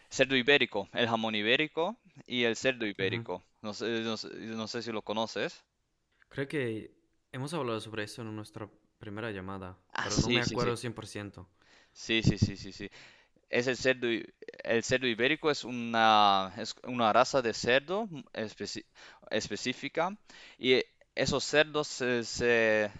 cerdo 0.09 0.35
ibérico, 0.35 0.89
el 0.93 1.07
jamón 1.09 1.35
ibérico 1.35 1.97
y 2.27 2.43
el 2.45 2.55
cerdo 2.57 2.85
ibérico. 2.87 3.43
No 3.61 3.73
sé, 3.73 4.01
no 4.03 4.17
sé, 4.17 4.29
no 4.33 4.67
sé 4.67 4.81
si 4.83 4.91
lo 4.91 5.01
conoces. 5.03 5.65
Creo 6.29 6.47
que 6.47 6.95
hemos 7.33 7.53
hablado 7.53 7.79
sobre 7.81 8.03
eso 8.03 8.21
en 8.21 8.33
nuestra 8.35 8.69
primera 8.99 9.31
llamada, 9.31 9.77
Ah, 9.93 10.09
pero 10.09 10.17
no 10.17 10.29
me 10.29 10.39
sí, 10.39 10.43
sí, 10.43 10.57
sí. 10.57 10.73
acuerdo 10.73 10.77
100%. 10.77 11.49
Sí, 11.93 12.21
sí, 12.23 12.37
sí, 12.37 12.57
sí, 12.57 12.71
sí. 12.71 12.89
Es 13.49 13.67
el 13.67 13.77
cerdo, 13.77 14.11
i- 14.11 14.25
el 14.63 14.83
cerdo 14.83 15.07
ibérico 15.07 15.51
es 15.51 15.63
una, 15.65 16.53
es 16.57 16.75
una 16.85 17.13
raza 17.13 17.41
de 17.41 17.53
cerdo 17.53 18.07
mm, 18.07 18.19
especi- 18.33 18.85
específica 19.31 20.17
y 20.57 20.83
esos 21.17 21.43
cerdos 21.43 21.87
se, 21.87 22.23
se- 22.23 22.91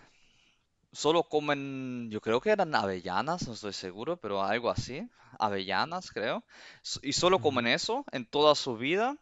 solo 0.92 1.24
comen, 1.24 2.10
yo 2.10 2.22
creo 2.22 2.42
que 2.42 2.50
eran 2.52 2.74
avellanas, 2.76 3.48
no 3.48 3.54
estoy 3.54 3.74
seguro, 3.74 4.18
pero 4.18 4.42
algo 4.44 4.70
así, 4.70 5.08
avellanas 5.40 6.12
creo, 6.12 6.44
y 7.04 7.14
solo 7.14 7.40
comen 7.40 7.68
eso 7.68 8.06
en 8.12 8.26
toda 8.26 8.56
su 8.56 8.78
vida 8.78 9.16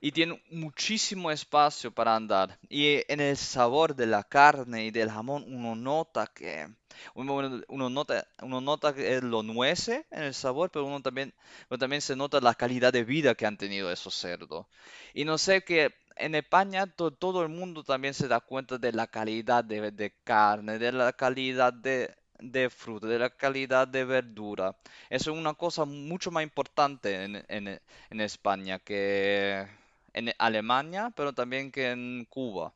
y 0.00 0.12
tienen 0.12 0.42
muchísimo 0.50 1.30
espacio 1.30 1.92
para 1.92 2.16
andar. 2.16 2.58
Y 2.68 3.02
en 3.12 3.20
el 3.20 3.36
sabor 3.36 3.94
de 3.96 4.06
la 4.06 4.24
carne 4.24 4.86
y 4.86 4.90
del 4.90 5.10
jamón 5.10 5.44
uno 5.48 5.74
nota 5.76 6.26
que 6.28 6.68
uno, 7.14 7.42
nota, 7.90 8.26
uno 8.42 8.60
nota 8.60 8.94
que 8.94 9.16
es 9.16 9.22
lo 9.22 9.42
nuece 9.42 10.06
en 10.10 10.22
el 10.24 10.34
sabor, 10.34 10.70
pero 10.70 10.84
uno 10.86 11.02
también, 11.02 11.34
pero 11.68 11.78
también 11.78 12.02
se 12.02 12.16
nota 12.16 12.40
la 12.40 12.54
calidad 12.54 12.92
de 12.92 13.04
vida 13.04 13.34
que 13.34 13.46
han 13.46 13.56
tenido 13.58 13.90
esos 13.92 14.14
cerdos. 14.14 14.66
Y 15.14 15.24
no 15.24 15.38
sé 15.38 15.62
que 15.64 15.94
en 16.16 16.34
España 16.34 16.86
to- 16.86 17.12
todo 17.12 17.42
el 17.42 17.48
mundo 17.48 17.82
también 17.84 18.14
se 18.14 18.28
da 18.28 18.40
cuenta 18.40 18.78
de 18.78 18.92
la 18.92 19.06
calidad 19.06 19.64
de, 19.64 19.90
de 19.92 20.12
carne, 20.24 20.78
de 20.78 20.92
la 20.92 21.12
calidad 21.12 21.72
de, 21.72 22.14
de 22.40 22.70
fruta, 22.70 23.06
de 23.06 23.18
la 23.18 23.30
calidad 23.30 23.88
de 23.88 24.04
verdura. 24.04 24.76
Eso 25.10 25.32
es 25.32 25.38
una 25.38 25.54
cosa 25.54 25.84
mucho 25.84 26.30
más 26.30 26.42
importante 26.42 27.24
en, 27.24 27.44
en- 27.48 27.80
en 28.10 28.20
España 28.20 28.78
que 28.78 29.66
en 30.14 30.32
Alemania, 30.38 31.12
pero 31.14 31.32
también 31.34 31.70
que 31.72 31.90
en 31.90 32.26
Cuba. 32.30 32.72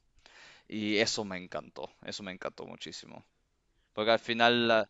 Y 0.69 0.99
eso 0.99 1.25
me 1.25 1.39
encantó, 1.39 1.91
eso 2.05 2.23
me 2.23 2.33
encantó 2.33 2.67
muchísimo. 2.67 3.25
Porque 3.95 4.13
al 4.13 4.19
final, 4.21 4.89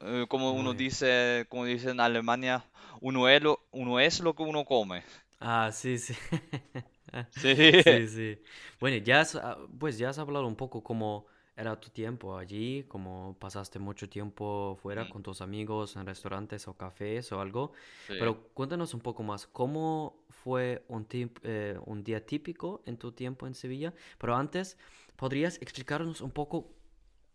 eh, 0.00 0.26
como 0.28 0.52
uno 0.52 0.74
dice, 0.74 1.46
como 1.50 1.64
dice 1.66 1.90
en 1.90 2.00
Alemania, 2.00 2.64
uno 3.00 3.28
es 3.28 3.42
lo, 3.42 3.60
uno 3.72 4.00
es 4.00 4.20
lo 4.20 4.34
que 4.34 4.42
uno 4.44 4.64
come. 4.64 5.04
Ah, 5.40 5.70
sí, 5.72 5.98
sí. 5.98 6.14
Sí, 7.30 7.72
Sí, 7.78 8.06
sí. 8.08 8.38
Bueno, 8.80 8.98
ya 8.98 9.20
has, 9.20 9.34
ah, 9.36 9.56
pues 9.78 9.98
ya 9.98 10.10
has 10.10 10.18
hablado 10.18 10.46
un 10.46 10.56
poco 10.56 10.82
como 10.82 11.26
era 11.56 11.78
tu 11.80 11.90
tiempo 11.90 12.36
allí? 12.38 12.84
Como 12.88 13.36
pasaste 13.38 13.78
mucho 13.78 14.08
tiempo 14.08 14.76
fuera 14.82 15.08
con 15.08 15.22
tus 15.22 15.40
amigos 15.40 15.96
en 15.96 16.06
restaurantes 16.06 16.68
o 16.68 16.76
cafés 16.76 17.30
o 17.32 17.40
algo. 17.40 17.72
sí, 18.06 18.14
Pero 18.16 18.48
cuéntanos 18.54 18.94
un 18.94 19.00
poco 19.00 19.22
más, 19.22 19.46
¿cómo 19.46 20.24
fue 20.30 20.84
un, 20.88 21.06
eh, 21.42 21.78
un 21.86 22.02
día 22.04 22.24
típico 22.24 22.82
en 22.86 22.96
tu 22.98 23.12
tiempo 23.12 23.46
en 23.46 23.54
Sevilla? 23.54 23.92
Pero 24.18 24.34
antes, 24.36 24.78
¿podrías 25.16 25.56
explicarnos 25.60 26.20
un 26.20 26.30
poco 26.30 26.72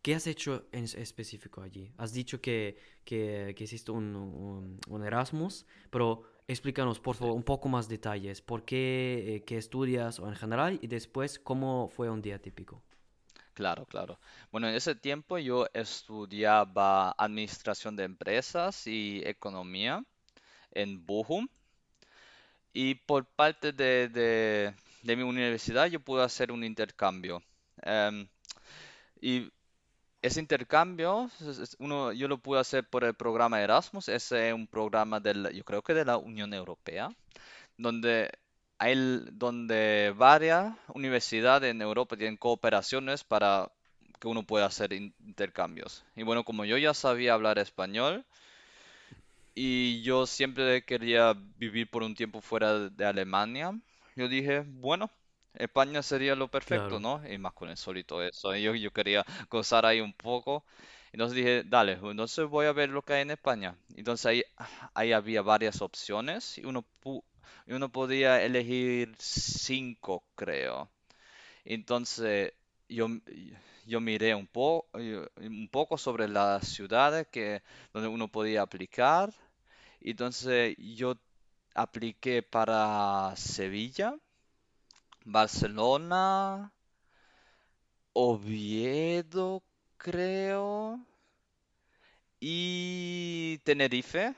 qué 0.01 0.15
has 0.15 0.27
hecho 0.27 0.65
en 0.71 0.83
es- 0.85 0.95
específico 0.95 1.61
allí? 1.61 1.91
Has 1.97 2.13
dicho 2.13 2.41
que, 2.41 2.77
que, 3.03 3.53
que 3.57 3.63
hiciste 3.63 3.91
un, 3.91 4.15
un- 4.15 4.79
un 4.89 5.03
Erasmus, 5.05 5.65
pero 5.89 6.23
explícanos, 6.47 6.99
por 6.99 7.15
favor, 7.15 7.35
un 7.35 7.43
poco 7.43 7.69
más 7.69 7.87
detalles. 7.89 8.41
¿Por 8.41 8.63
qué, 8.65 9.35
eh, 9.37 9.43
qué 9.45 9.57
estudias 9.57 10.19
o 10.19 10.27
en 10.27 10.35
general? 10.35 10.79
Y 10.81 10.87
después, 10.87 11.39
¿cómo 11.39 11.89
fue 11.89 12.09
un 12.09 12.21
día 12.21 12.39
típico? 12.41 12.83
Claro, 13.53 13.85
claro. 13.85 14.19
Bueno, 14.51 14.69
en 14.69 14.75
ese 14.75 14.95
tiempo 14.95 15.37
yo 15.37 15.67
estudiaba 15.73 17.11
administración 17.17 17.95
de 17.97 18.03
empresas 18.05 18.87
y 18.87 19.21
economía 19.25 20.01
en 20.71 21.05
Bochum 21.05 21.47
y 22.73 22.95
por 22.95 23.25
parte 23.25 23.71
de, 23.73 24.09
de- 24.09 24.73
de 25.03 25.15
mi 25.15 25.23
universidad 25.23 25.87
yo 25.87 25.99
pude 25.99 26.23
hacer 26.23 26.51
un 26.51 26.63
intercambio. 26.63 27.41
Em, 27.83 28.27
y 29.21 29.51
ese 30.21 30.39
intercambio, 30.39 31.29
uno, 31.79 32.11
yo 32.13 32.27
lo 32.27 32.37
pude 32.39 32.59
hacer 32.59 32.83
por 32.89 33.03
el 33.03 33.13
programa 33.13 33.61
Erasmus, 33.61 34.09
ese 34.09 34.49
es 34.49 34.53
un 34.53 34.67
programa 34.67 35.19
del, 35.19 35.51
yo 35.53 35.63
creo 35.63 35.81
que 35.81 35.93
de 35.93 36.05
la 36.05 36.17
Unión 36.17 36.53
Europea, 36.53 37.09
donde 37.77 38.31
hay, 38.79 38.95
donde 39.33 40.13
varias 40.17 40.75
universidades 40.93 41.71
en 41.71 41.81
Europa 41.81 42.17
tienen 42.17 42.37
cooperaciones 42.37 43.23
para 43.23 43.71
que 44.19 44.27
uno 44.27 44.43
pueda 44.43 44.67
hacer 44.67 44.93
in- 44.93 45.13
intercambios. 45.25 46.05
Y 46.15 46.23
bueno, 46.23 46.43
como 46.45 46.65
yo 46.65 46.77
ya 46.77 46.93
sabía 46.93 47.33
hablar 47.35 47.59
español 47.59 48.25
y 49.55 50.01
yo 50.03 50.25
siempre 50.27 50.83
quería 50.83 51.33
vivir 51.57 51.89
por 51.89 52.03
un 52.03 52.15
tiempo 52.15 52.41
fuera 52.41 52.89
de 52.89 53.05
Alemania, 53.05 53.77
yo 54.15 54.27
dije, 54.27 54.63
bueno, 54.65 55.09
España 55.57 56.01
sería 56.03 56.35
lo 56.35 56.49
perfecto, 56.49 56.99
Claro. 56.99 57.01
¿no? 57.01 57.21
Y 57.29 57.37
más 57.37 57.53
con 57.53 57.69
el 57.69 57.77
sol 57.77 57.97
y 57.97 58.03
todo 58.03 58.23
eso. 58.23 58.55
Yo, 58.55 58.75
yo 58.75 58.91
quería 58.91 59.25
gozar 59.49 59.85
ahí 59.85 60.01
un 60.01 60.13
poco. 60.13 60.65
Entonces 61.11 61.35
dije, 61.35 61.63
dale, 61.65 61.93
entonces 61.93 62.47
voy 62.47 62.65
a 62.67 62.73
ver 62.73 62.89
lo 62.89 63.01
que 63.03 63.13
hay 63.13 63.21
en 63.23 63.31
España. 63.31 63.75
Entonces 63.95 64.25
ahí, 64.25 64.43
ahí 64.93 65.11
había 65.13 65.41
varias 65.41 65.81
opciones 65.81 66.57
y 66.57 66.65
uno, 66.65 66.85
pu- 67.03 67.23
y 67.65 67.73
uno 67.73 67.91
podía 67.91 68.43
elegir 68.43 69.15
cinco, 69.19 70.23
creo. 70.35 70.89
Entonces 71.65 72.53
yo, 72.89 73.07
yo 73.85 73.99
miré 74.01 74.35
un 74.35 74.47
poco, 74.47 74.87
un 75.37 75.69
poco 75.71 75.97
sobre 75.97 76.27
las 76.27 76.67
ciudades 76.67 77.27
que, 77.31 77.61
donde 77.93 78.09
uno 78.09 78.27
podía 78.29 78.61
aplicar. 78.61 79.33
Entonces 80.01 80.75
yo 80.79 81.15
apliqué 81.75 82.43
para 82.43 83.33
Sevilla, 83.37 84.15
Barcelona, 85.35 86.71
Oviedo, 88.15 89.63
creo, 89.97 90.99
y 92.39 93.59
Tenerife. 93.63 94.35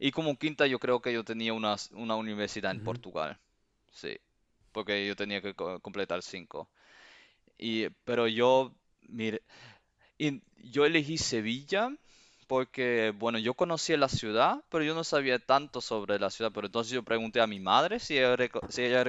Y 0.00 0.12
como 0.12 0.38
quinta 0.38 0.66
yo 0.66 0.78
creo 0.80 1.00
que 1.02 1.12
yo 1.12 1.24
tenía 1.24 1.54
una, 1.54 1.76
una 1.92 2.16
universidad 2.16 2.72
en 2.72 2.80
Portugal. 2.80 3.38
Sí, 3.92 4.18
porque 4.72 5.06
yo 5.06 5.16
tenía 5.16 5.42
que 5.42 5.54
co- 5.54 5.80
completar 5.80 6.22
cinco. 6.22 6.70
Y, 7.58 7.88
pero 8.04 8.28
yo, 8.28 8.74
mire, 9.08 9.42
y 10.18 10.42
yo 10.70 10.86
elegí 10.86 11.18
Sevilla 11.18 11.90
porque, 12.48 13.14
bueno, 13.18 13.38
yo 13.38 13.54
conocía 13.54 13.96
la 13.98 14.08
ciudad, 14.08 14.64
pero 14.70 14.84
yo 14.84 14.94
no 14.94 15.04
sabía 15.04 15.38
tanto 15.38 15.80
sobre 15.80 16.18
la 16.20 16.30
ciudad. 16.30 16.52
Pero 16.54 16.66
entonces 16.68 16.92
yo 16.92 17.04
pregunté 17.04 17.40
a 17.40 17.46
mi 17.48 17.60
madre 17.60 18.00
si 18.00 18.18
ella, 18.18 18.36
reco- 18.36 18.64
si 18.70 18.82
ella 18.84 19.04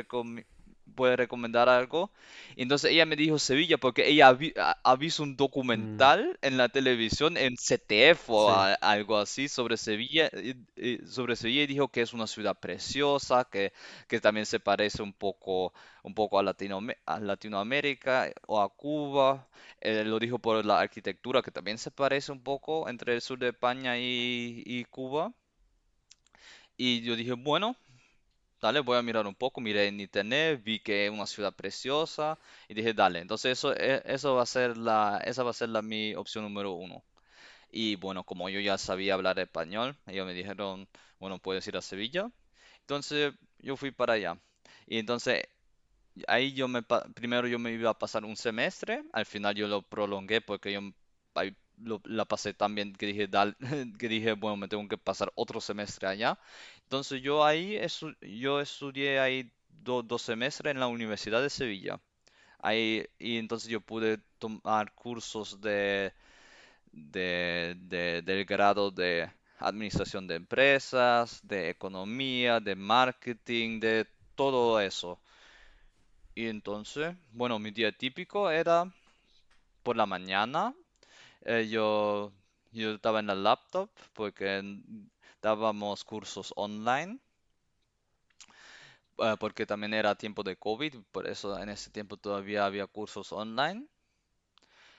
puede 0.91 1.15
recomendar 1.15 1.69
algo. 1.69 2.11
Y 2.55 2.63
entonces 2.63 2.91
ella 2.91 3.05
me 3.05 3.15
dijo 3.15 3.39
Sevilla 3.39 3.77
porque 3.77 4.07
ella 4.09 4.27
ha, 4.29 4.33
vi- 4.33 4.53
ha- 4.57 4.77
ha 4.83 4.95
visto 4.95 5.23
un 5.23 5.35
mm, 5.73 6.11
documental 6.15 6.37
en 6.41 6.57
la 6.57 6.69
televisión, 6.69 7.37
en 7.37 7.57
CTF 7.57 8.31
o 8.31 8.49
sí, 8.49 8.51
a- 8.51 8.73
algo 8.75 9.17
así 9.17 9.47
sobre 9.49 9.77
Sevilla, 9.77 10.29
y- 10.33 10.55
y- 10.75 11.07
sobre 11.07 11.35
Sevilla 11.35 11.63
y 11.63 11.67
dijo 11.67 11.87
que 11.89 12.01
es 12.01 12.13
una 12.13 12.27
ciudad 12.27 12.57
preciosa, 12.59 13.45
que, 13.51 13.73
que 14.07 14.19
también 14.21 14.45
se 14.45 14.59
parece 14.59 15.01
un 15.03 15.13
poco, 15.13 15.73
un 16.03 16.13
poco 16.13 16.39
a 16.39 16.43
Latinoam- 16.43 16.95
a 17.05 17.19
Latinoamérica 17.19 18.31
o 18.47 18.61
a 18.61 18.69
Cuba. 18.75 19.47
Eh, 19.81 20.03
lo 20.05 20.19
dijo 20.19 20.39
por 20.39 20.63
la 20.65 20.79
arquitectura, 20.79 21.41
que 21.41 21.51
también 21.51 21.77
se 21.77 21.91
parece 21.91 22.31
un 22.31 22.41
poco 22.43 22.87
entre 22.89 23.13
el 23.15 23.21
sur 23.21 23.37
de 23.39 23.49
España 23.49 23.97
y, 23.97 24.63
y 24.65 24.85
Cuba. 24.85 25.33
Y 26.77 27.01
yo 27.01 27.15
dije, 27.15 27.33
bueno, 27.33 27.75
dale, 28.61 28.79
voy 28.81 28.97
a 28.97 29.01
mirar 29.01 29.27
un 29.27 29.35
poco. 29.35 29.61
Miré 29.61 29.87
en 29.87 29.99
internet, 29.99 30.61
vi 30.63 30.79
que 30.79 31.05
es 31.07 31.11
una 31.11 31.25
ciudad 31.27 31.53
preciosa 31.55 32.37
y 32.67 32.73
dije, 32.73 32.93
dale. 32.93 33.19
Entonces 33.19 33.57
eso, 33.57 33.73
e- 33.75 34.01
eso 34.05 34.35
va 34.35 34.43
a 34.43 34.45
ser 34.45 34.77
la, 34.77 35.21
esa 35.25 35.43
va 35.43 35.51
a 35.51 35.53
ser 35.53 35.69
la, 35.69 35.81
mi 35.81 36.15
opción 36.15 36.43
número 36.43 36.71
uno. 36.73 37.03
Y 37.71 37.95
bueno, 37.97 38.23
como 38.25 38.49
yo 38.49 38.59
ya 38.61 38.77
sabía 38.77 39.15
hablar 39.15 39.39
español, 39.39 39.97
ellos 40.07 40.25
me 40.27 40.33
dijeron, 40.33 40.87
bueno, 41.19 41.39
puedes 41.39 41.67
ir 41.67 41.77
a 41.77 41.81
Sevilla. 41.81 42.31
Entonces 42.81 43.33
yo 43.59 43.77
fui 43.77 43.91
para 43.91 44.13
allá. 44.13 44.39
Y 44.87 44.99
entonces 44.99 45.43
Ahí 46.27 46.53
yo 46.53 46.67
me, 46.67 46.81
primero 47.15 47.47
yo 47.47 47.59
me 47.59 47.71
iba 47.73 47.89
a 47.89 47.97
pasar 47.97 48.25
un 48.25 48.35
semestre, 48.35 49.03
al 49.13 49.25
final 49.25 49.55
yo 49.55 49.67
lo 49.67 49.81
prolongué 49.81 50.41
porque 50.41 50.71
yo 50.73 50.81
la 52.05 52.25
pasé 52.25 52.53
tan 52.53 52.75
bien 52.75 52.93
que 52.93 53.05
dije, 53.07 53.27
que 53.99 54.07
dije, 54.07 54.33
bueno, 54.33 54.57
me 54.57 54.67
tengo 54.67 54.87
que 54.87 54.97
pasar 54.97 55.31
otro 55.35 55.61
semestre 55.61 56.07
allá. 56.07 56.37
Entonces 56.91 57.21
yo 57.21 57.43
ahí, 57.45 57.79
yo 58.21 58.59
estudié 58.59 59.17
ahí 59.19 59.49
do- 59.69 60.03
dos 60.03 60.21
semestres 60.23 60.71
en 60.73 60.79
la 60.81 60.87
Universidad 60.87 61.41
de 61.41 61.49
Sevilla. 61.49 62.01
Ahí, 62.59 63.05
y 63.19 63.37
entonces 63.37 63.69
yo 63.69 63.81
pude 63.81 64.19
tomar 64.39 64.93
cursos 64.95 65.61
de, 65.61 66.13
de, 66.91 67.75
de- 67.79 68.21
del 68.23 68.45
grado 68.45 68.91
de 68.91 69.31
administración 69.59 70.27
de 70.27 70.35
empresas, 70.35 71.41
de 71.47 71.69
economía, 71.71 72.59
de 72.61 72.75
marketing, 72.75 73.79
de 73.81 74.07
todo 74.35 74.79
eso. 74.81 75.19
Y 76.35 76.47
entonces, 76.47 77.15
bueno, 77.31 77.59
mi 77.59 77.71
día 77.71 77.91
típico 77.91 78.49
era 78.49 78.91
por 79.83 79.97
la 79.97 80.05
mañana. 80.07 80.75
eh, 81.45 81.67
yo, 81.69 82.33
yo 82.71 82.91
estaba 82.93 83.19
en 83.19 83.27
la 83.27 83.35
laptop 83.35 83.89
porque 84.13 84.61
dábamos 85.41 86.03
cursos 86.03 86.53
online, 86.55 87.19
eh, 89.19 89.35
porque 89.39 89.65
también 89.65 89.93
era 89.93 90.15
tiempo 90.15 90.43
de 90.43 90.55
COVID, 90.57 90.95
por 91.11 91.27
eso 91.27 91.57
en 91.59 91.69
ese 91.69 91.89
tiempo 91.91 92.17
todavía 92.17 92.65
había 92.65 92.87
cursos 92.87 93.31
online. 93.31 93.87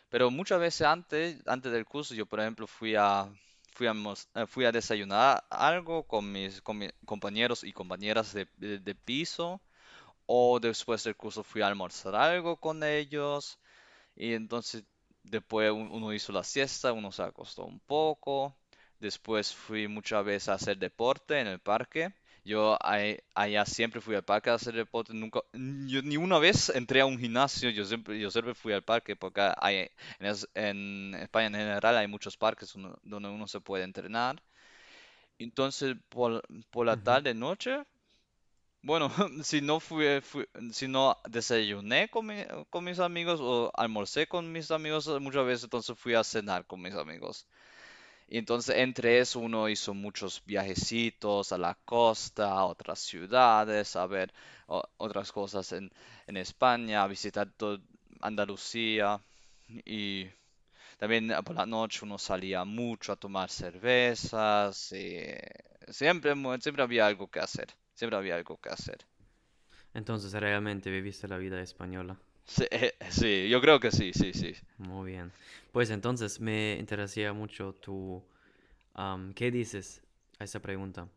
Pero 0.09 0.31
muchas 0.31 0.61
veces 0.61 0.87
antes, 0.87 1.43
antes 1.47 1.73
del 1.73 1.87
curso, 1.87 2.15
yo 2.15 2.27
por 2.27 2.41
ejemplo 2.41 2.67
fui 2.67 2.95
a, 2.97 3.29
fui 3.73 3.87
a, 3.87 3.93
eh, 4.35 4.47
fui 4.47 4.65
a 4.65 4.73
desayunar 4.73 5.45
algo 5.51 6.05
con 6.07 6.31
mis, 6.31 6.61
con 6.63 6.79
mis 6.79 6.93
compañeros 7.07 7.65
y 7.65 7.73
compañeras 7.73 8.33
de, 8.35 8.47
de 8.57 8.79
de 8.79 8.95
piso, 8.95 9.61
o 10.27 10.61
después 10.61 11.05
del 11.05 11.17
curso 11.17 11.45
fui 11.45 11.63
a 11.63 11.69
almorzar 11.69 12.15
algo 12.17 12.57
con 12.59 12.83
ellos. 12.85 13.59
Y 14.17 14.35
entonces 14.35 14.85
después 15.23 15.71
un- 15.73 15.91
uno 15.91 16.13
hizo 16.13 16.33
la 16.33 16.45
siesta, 16.45 16.93
uno 16.93 17.13
se 17.13 17.23
acostó 17.23 17.65
un 17.67 17.81
poco. 17.81 18.57
Después 19.01 19.55
fui 19.55 19.89
muchas 19.89 20.25
veces 20.25 20.49
a 20.49 20.55
hacer 20.55 20.79
deporte 20.79 21.41
en 21.41 21.47
el 21.49 21.59
parque. 21.61 22.13
Yo 22.45 22.77
allá 23.35 23.65
siempre 23.67 24.01
fui 24.01 24.15
al 24.17 24.25
parque 24.25 24.51
a 24.51 24.55
hacer 24.55 24.75
deporte. 24.75 25.15
Nunca, 25.15 25.41
yo 25.53 26.03
ni 26.03 26.17
una 26.17 26.39
vez 26.39 26.69
entré 26.71 27.01
a 27.01 27.07
un 27.07 27.19
gimnasio. 27.19 27.71
Yo 27.71 27.85
siempre, 27.85 28.19
yo 28.21 28.31
siempre 28.31 28.55
fui 28.55 28.73
al 28.73 28.83
parque 28.85 29.17
porque 29.17 29.53
hay, 29.59 29.89
en, 30.19 30.27
es- 30.27 30.49
en 30.55 31.15
España 31.15 31.47
en 31.49 31.55
general 31.55 31.97
hay 31.97 32.07
muchos 32.09 32.37
parques 32.37 32.75
uno- 32.75 32.99
donde 33.03 33.29
uno 33.29 33.47
se 33.49 33.61
puede 33.61 33.85
entrenar. 33.85 34.43
Entonces 35.39 35.97
por, 36.09 36.43
por 36.71 36.87
la 36.87 36.97
tarde, 36.97 37.35
noche, 37.35 37.83
bueno, 38.83 39.11
si 39.45 39.61
no 39.61 39.81
fui, 39.81 40.07
si 40.73 40.89
no 40.89 41.17
desayuné 41.29 42.09
con, 42.11 42.27
mi- 42.27 42.45
con 42.71 42.85
mis 42.85 42.99
amigos 42.99 43.41
o 43.43 43.71
almorcé 43.75 44.27
con 44.27 44.51
mis 44.53 44.71
amigos 44.71 45.07
eh, 45.09 45.19
muchas 45.21 45.47
veces, 45.47 45.65
entonces 45.65 45.99
fui 45.99 46.15
a 46.15 46.25
cenar 46.25 46.67
con 46.67 46.81
mis 46.83 46.95
amigos. 46.95 47.47
Y 48.29 48.39
entonces 48.39 48.77
entre 48.79 49.21
eso 49.21 49.41
uno 49.41 49.69
hizo 49.69 49.95
muchos 49.95 50.43
viajecitos 50.47 51.53
a 51.53 51.59
la 51.59 51.77
costa, 51.85 52.51
a 52.53 52.65
otras 52.67 53.01
ciudades, 53.01 53.97
a 53.97 54.07
ver 54.07 54.33
otras 54.99 55.33
cosas 55.33 55.73
en, 55.73 55.91
España, 56.37 57.03
a 57.05 57.09
visitar 57.09 57.49
Andalucía. 58.23 59.23
Y 59.87 60.27
también 60.99 61.31
eh, 61.33 61.43
por 61.45 61.57
la 61.57 61.67
noche 61.67 62.01
uno 62.05 62.19
salía 62.19 62.65
mucho 62.65 63.13
a 63.13 63.17
tomar 63.17 63.51
cervezas 63.51 64.93
y 64.93 65.19
siempre, 65.93 66.35
mu- 66.35 66.59
siempre 66.61 66.83
había 66.85 67.07
algo 67.07 67.29
que 67.31 67.41
hacer. 67.41 67.69
Siempre 67.95 68.17
había 68.17 68.37
algo 68.37 68.57
que 68.59 68.69
hacer. 68.71 68.99
Entonces 69.95 70.33
realmente 70.33 70.91
viviste 70.91 71.29
la 71.29 71.37
vida 71.39 71.61
española. 71.61 72.17
Sí, 72.47 72.65
eh, 72.71 72.95
sí, 73.11 73.49
yo 73.49 73.61
creo 73.61 73.79
que 73.81 73.91
sí, 73.91 74.13
sí, 74.15 74.33
sí. 74.33 74.55
Muy 74.79 75.13
bien. 75.13 75.33
Pues 75.73 75.91
entonces 75.91 76.41
me 76.41 76.77
interesaría 76.79 77.33
mucho 77.33 77.73
tu... 77.75 78.23
¿qué 79.35 79.51
dices 79.51 80.03
a 80.39 80.45
esa 80.45 80.61
pregunta? 80.61 81.09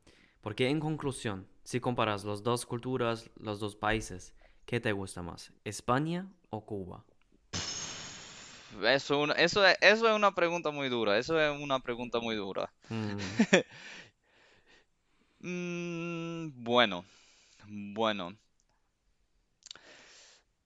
Porque 0.42 0.70
en 0.70 0.80
conclusión, 0.80 1.48
si 1.64 1.80
comparas 1.80 2.24
las 2.24 2.44
dos 2.44 2.66
culturas, 2.66 3.30
los 3.40 3.60
dos 3.60 3.76
países, 3.76 4.34
¿qué 4.66 4.80
te 4.80 4.92
gusta 4.92 5.22
más? 5.22 5.52
¿España 5.64 6.28
o 6.50 6.66
Cuba? 6.66 7.04
Eso, 8.84 9.20
una- 9.22 9.34
eso, 9.34 9.66
es- 9.66 9.78
eso 9.82 10.08
es 10.10 10.16
una 10.16 10.34
pregunta 10.36 10.70
muy 10.72 10.90
dura, 10.90 11.18
eso 11.18 11.40
es 11.40 11.60
una 11.62 11.80
pregunta 11.80 12.20
muy 12.20 12.36
dura. 12.36 12.72
Mm, 12.90 13.18
Mm, 15.46 16.52
bueno, 16.64 17.06
bueno. 17.68 18.36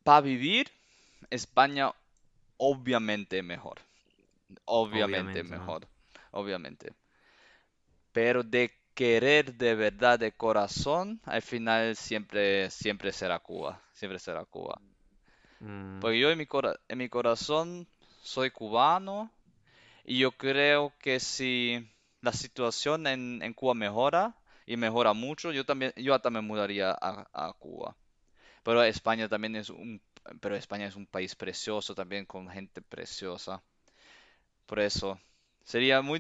Para 0.04 0.20
vivir, 0.22 0.70
España 1.30 1.94
obviamente 2.58 3.44
mejor, 3.44 3.80
obviamente 4.66 5.44
obviamente, 5.44 5.56
¿no? 5.56 5.76
mejor, 5.76 5.88
obviamente. 6.32 6.94
Pero 8.12 8.44
de 8.44 8.72
querer 8.94 9.56
de 9.56 9.74
verdad, 9.74 10.20
de 10.20 10.32
corazón, 10.32 11.20
al 11.26 11.42
final 11.42 11.96
siempre, 11.96 12.70
siempre 12.70 13.12
será 13.12 13.40
Cuba, 13.40 13.82
siempre 13.94 14.20
será 14.20 14.46
Cuba. 14.46 14.80
Mm, 15.64 16.00
Porque 16.00 16.20
yo 16.20 16.30
en 16.32 16.38
mi 16.38 16.46
cora- 16.46 16.80
en 16.88 16.98
mi 16.98 17.10
corazón 17.10 17.88
soy 18.22 18.52
cubano 18.52 19.32
y 20.06 20.20
yo 20.20 20.32
creo 20.34 20.94
que 21.00 21.20
si 21.20 21.88
la 22.22 22.34
situación 22.34 23.08
en, 23.08 23.42
en 23.44 23.54
Cuba 23.54 23.76
mejora 23.76 24.36
y 24.70 24.78
mejora 24.78 25.14
mucho, 25.14 25.52
yo 25.54 25.66
también, 25.66 25.94
yo 25.98 26.16
hasta 26.16 26.30
me 26.32 26.42
mudaría 26.42 26.92
a, 26.94 27.28
Cuba. 27.60 27.98
Pero 28.64 28.84
España 28.84 29.30
también 29.30 29.56
es 29.58 29.70
un, 29.72 30.02
pero 30.42 30.56
España 30.58 30.88
es 30.88 30.96
un 30.98 31.08
país 31.08 31.36
precioso 31.36 31.96
también 31.96 32.26
con 32.28 32.50
gente 32.50 32.82
preciosa. 32.82 33.64
Por 34.66 34.80
eso 34.80 35.20
sería 35.66 36.02
muy 36.02 36.20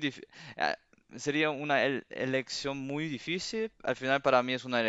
eh, 0.57 0.75
sería 1.17 1.49
una 1.51 1.85
el- 1.85 2.05
elección 2.09 2.77
muy 2.77 3.07
difícil. 3.07 3.71
Al 3.83 3.95
final 3.95 4.21
para 4.21 4.43
mí 4.43 4.53
es 4.53 4.65
una 4.65 4.81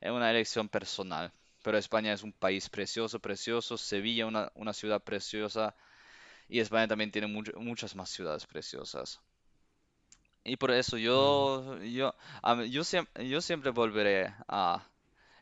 eh, 0.00 0.10
una 0.10 0.30
elección 0.30 0.68
personal. 0.68 1.32
Pero 1.62 1.78
España 1.78 2.12
es 2.12 2.22
un 2.22 2.32
país 2.32 2.68
precioso, 2.70 3.20
precioso. 3.20 3.76
Sevilla 3.78 4.26
una, 4.26 4.50
una 4.54 4.72
ciudad 4.72 5.02
preciosa 5.02 5.74
y 6.48 6.60
España 6.60 6.88
también 6.88 7.12
tiene 7.12 7.28
much- 7.28 7.54
muchas 7.58 7.94
más 7.96 8.10
ciudades 8.10 8.46
preciosas. 8.46 9.20
Y 10.46 10.56
por 10.56 10.70
eso 10.70 10.96
yo 10.98 11.78
yo 11.82 12.14
yo 12.70 12.84
siempre 12.84 13.28
yo 13.28 13.40
siempre 13.40 13.70
volveré 13.70 14.32
a 14.48 14.82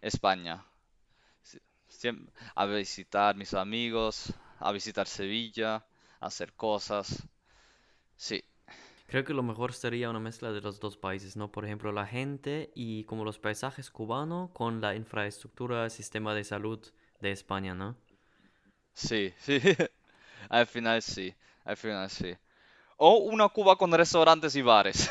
España. 0.02 0.64
Siem- 1.98 2.28
a 2.54 2.66
visitar 2.66 3.34
mis 3.36 3.54
amigos, 3.54 4.16
a 4.60 4.70
visitar 4.72 5.06
Sevilla, 5.06 5.76
a 6.20 6.26
hacer 6.26 6.52
cosas. 6.54 7.26
Sí, 8.16 8.42
Creo 9.08 9.24
que 9.24 9.34
lo 9.34 9.42
mejor 9.44 9.72
sería 9.74 10.10
una 10.10 10.20
mezcla 10.20 10.52
de 10.52 10.60
los 10.62 10.80
dos 10.80 10.96
países, 10.98 11.36
¿no? 11.36 11.52
Por 11.52 11.64
ejemplo, 11.66 11.92
la 11.92 12.06
gente 12.06 12.72
y 12.74 13.04
como 13.04 13.24
los 13.24 13.38
paisajes 13.40 13.90
cubanos 13.90 14.50
con 14.52 14.80
la 14.82 14.96
infraestructura, 14.96 15.90
sistema 15.90 16.34
de 16.34 16.44
salud 16.44 16.80
de 17.20 17.32
España, 17.32 17.74
¿no? 17.74 17.96
sí, 18.94 19.32
sí. 19.38 19.60
Al 20.48 20.66
final 20.66 21.02
sí, 21.02 21.34
al 21.64 21.76
final 21.76 22.10
sí. 22.10 22.34
O 22.96 23.18
una 23.18 23.48
Cuba 23.48 23.76
con 23.76 23.92
restaurantes 23.92 24.56
y 24.56 24.62
bares. 24.62 25.08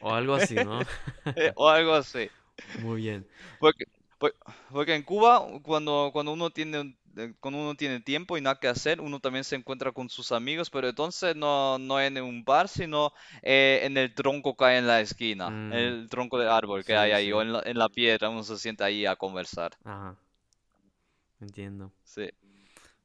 O 0.00 0.12
algo 0.12 0.34
así, 0.34 0.60
¿no? 0.60 0.84
O 1.56 1.68
algo 1.68 1.94
así. 1.94 2.30
Muy 2.74 3.00
bien. 3.02 3.26
Porque, 3.58 3.84
por- 4.18 4.34
porque 4.72 4.94
en 4.94 5.02
Cuba, 5.02 5.46
cuando, 5.62 6.10
cuando 6.12 6.32
uno 6.32 6.50
tiene, 6.50 6.96
eh, 7.16 7.34
cuando 7.40 7.60
uno 7.60 7.74
tiene 7.74 8.00
tiempo 8.00 8.36
y 8.36 8.40
nada 8.40 8.58
que 8.58 8.68
hacer, 8.68 9.00
uno 9.00 9.20
también 9.20 9.44
se 9.44 9.56
encuentra 9.56 9.92
con 9.92 10.08
sus 10.08 10.32
amigos, 10.32 10.70
pero 10.70 10.88
entonces 10.88 11.36
no, 11.36 11.78
no 11.78 12.00
en 12.00 12.18
un 12.22 12.44
bar, 12.44 12.68
sino 12.68 13.12
eh, 13.42 13.80
en 13.84 13.96
el 13.96 14.14
tronco 14.14 14.56
que 14.56 14.64
hay 14.64 14.78
en 14.78 14.86
la 14.86 15.00
esquina, 15.00 15.52
Mm, 15.52 15.68
el 15.68 16.08
tronco 16.10 16.38
de 16.38 16.48
árbol 16.48 16.84
que 16.84 16.96
hay 16.96 17.12
sí, 17.12 17.12
ahí, 17.12 17.32
o 17.32 17.42
en 17.42 17.52
la, 17.52 17.62
en 17.64 17.78
la 17.78 17.88
piedra, 17.88 18.30
uno 18.30 18.42
se 18.42 18.58
sienta 18.58 18.86
ahí 18.86 19.06
a 19.06 19.16
conversar. 19.16 19.72
Ajá, 19.84 20.16
entiendo. 21.40 21.92
Sí. 22.04 22.30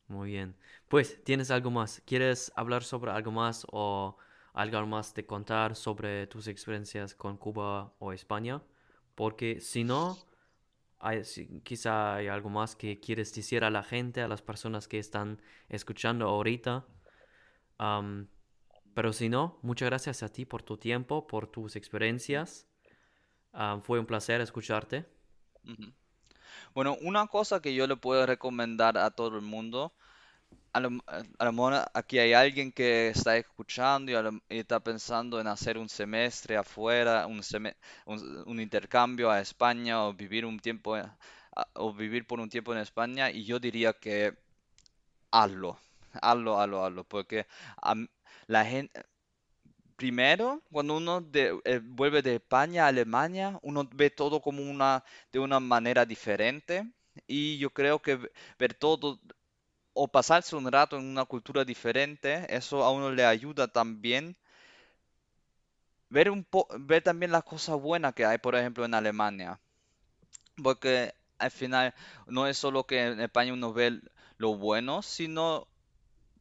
Muy 0.07 0.31
bien. 0.31 0.55
Pues, 0.87 1.23
¿tienes 1.23 1.49
algo 1.51 1.71
más? 1.71 2.01
¿Quieres 2.05 2.51
hablar 2.55 2.83
sobre 2.83 3.11
algo 3.11 3.31
más 3.31 3.65
o 3.71 4.17
algo 4.53 4.85
más 4.85 5.13
de 5.13 5.25
contar 5.25 5.75
sobre 5.75 6.27
tus 6.27 6.47
experiencias 6.47 7.15
con 7.15 7.37
Cuba 7.37 7.93
o 7.99 8.13
España? 8.13 8.61
Porque 9.15 9.59
si 9.59 9.83
no, 9.83 10.17
hay, 10.99 11.23
quizá 11.63 12.15
hay 12.15 12.27
algo 12.27 12.49
más 12.49 12.75
que 12.75 12.99
quieres 12.99 13.33
decir 13.33 13.63
a 13.63 13.69
la 13.71 13.83
gente, 13.83 14.21
a 14.21 14.27
las 14.27 14.41
personas 14.41 14.87
que 14.87 14.99
están 14.99 15.41
escuchando 15.69 16.27
ahorita. 16.27 16.85
Pero 18.93 19.11
si 19.11 19.27
no, 19.29 19.59
muchas 19.61 19.89
gracias 19.89 20.23
a 20.23 20.29
ti 20.29 20.45
por 20.45 20.63
tu 20.63 20.77
tiempo, 20.77 21.27
por 21.27 21.47
tus 21.47 21.75
experiencias. 21.75 22.67
Fue 23.83 23.99
un 23.99 24.05
placer 24.05 24.41
escucharte. 24.41 25.05
Bueno, 26.73 26.97
una 27.01 27.27
cosa 27.27 27.61
que 27.61 27.73
yo 27.73 27.87
le 27.87 27.95
puedo 27.97 28.25
recomendar 28.25 28.97
a 28.97 29.11
todo 29.11 29.35
el 29.37 29.41
mundo 29.41 29.93
A 30.73 30.79
lo, 30.81 30.91
mejor 31.53 31.85
aquí 31.93 32.19
hay 32.19 32.33
alguien 32.33 32.71
que 32.71 33.09
está 33.09 33.37
escuchando 33.37 34.11
y, 34.49 34.57
está 34.59 34.79
pensando 34.81 35.39
en 35.39 35.47
hacer 35.47 35.77
un 35.77 35.89
semestre 35.89 36.57
afuera, 36.57 37.27
un, 37.27 37.41
un, 38.45 38.59
intercambio 38.59 39.31
a 39.31 39.39
España 39.41 40.05
o 40.05 40.13
vivir 40.13 40.45
un 40.45 40.59
tiempo 40.59 40.95
a- 40.95 41.17
o 41.73 41.93
vivir 41.93 42.27
por 42.27 42.39
un 42.39 42.49
tiempo 42.49 42.73
en 42.73 42.79
España 42.79 43.31
y 43.31 43.45
yo 43.45 43.59
diría 43.59 43.93
que 43.93 44.33
hazlo, 45.31 45.79
hazlo, 46.21 46.59
hazlo, 46.59 46.85
hazlo, 46.85 47.03
porque 47.03 47.47
la 48.47 48.65
gente, 48.65 49.03
primero, 49.95 50.61
cuando 50.71 50.97
uno 50.97 51.21
de- 51.21 51.59
eh, 51.65 51.79
vuelve 51.83 52.21
de 52.21 52.35
España 52.35 52.85
a 52.85 52.87
Alemania, 52.89 53.59
uno 53.63 53.87
ve 53.93 54.09
todo 54.09 54.41
como 54.41 54.63
una, 54.63 55.03
de 55.31 55.39
una 55.39 55.59
manera 55.59 56.05
diferente. 56.05 56.91
Y 57.27 57.57
yo 57.57 57.71
creo 57.71 58.01
que 58.01 58.15
ve- 58.17 58.31
ver 58.59 58.73
todo 58.73 59.19
o 59.93 60.07
pasarse 60.09 60.55
un 60.55 60.71
rato 60.71 60.97
en 60.97 61.05
una 61.05 61.25
cultura 61.25 61.65
diferente, 61.65 62.45
eso 62.55 62.83
a 62.83 62.91
uno 62.91 63.11
le 63.11 63.25
ayuda 63.25 63.67
también. 63.69 64.37
Ver 66.09 66.31
un 66.31 66.43
po- 66.43 66.67
ver 66.79 67.03
también 67.03 67.31
las 67.31 67.43
cosas 67.43 67.79
buenas 67.79 68.15
que 68.15 68.25
hay, 68.25 68.39
por 68.39 68.55
ejemplo, 68.55 68.85
en 68.85 68.95
Alemania, 68.95 69.59
porque 70.63 71.13
al 71.37 71.51
final 71.51 71.93
no 72.27 72.47
es 72.47 72.57
solo 72.57 72.85
que 72.85 73.05
en 73.07 73.19
España 73.21 73.53
uno 73.53 73.73
ve 73.73 73.99
lo 74.37 74.55
bueno, 74.57 75.01
sino 75.01 75.67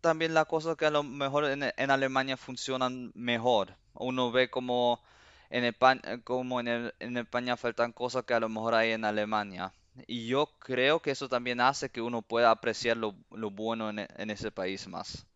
también 0.04 0.34
las 0.34 0.46
cosas 0.46 0.76
que 0.76 0.86
a 0.86 0.90
lo 0.90 1.02
mejor 1.02 1.44
en, 1.46 1.64
en 1.76 1.90
Alemania 1.90 2.36
funcionan 2.36 3.12
mejor. 3.14 3.76
Uno 3.94 4.30
ve 4.32 4.50
como 4.50 5.02
en 5.50 5.64
España, 5.64 6.02
como 6.24 6.60
en, 6.60 6.68
el- 6.68 6.94
en 7.00 7.16
España 7.18 7.56
faltan 7.56 7.92
cosas 7.92 8.24
que 8.24 8.34
a 8.34 8.40
lo 8.40 8.48
mejor 8.48 8.74
hay 8.74 8.92
en 8.92 9.04
Alemania. 9.04 9.72
Y 10.06 10.26
yo 10.26 10.46
creo 10.60 11.00
que 11.00 11.10
eso 11.12 11.28
también 11.28 11.60
hace 11.60 11.90
que 11.90 12.00
uno 12.02 12.22
pueda 12.22 12.50
apreciar 12.50 12.96
lo, 12.98 13.14
lo 13.30 13.50
bueno 13.50 13.90
en, 13.90 14.00
en 14.00 14.30
ese 14.30 14.50
país 14.52 14.88
más. 14.88 15.26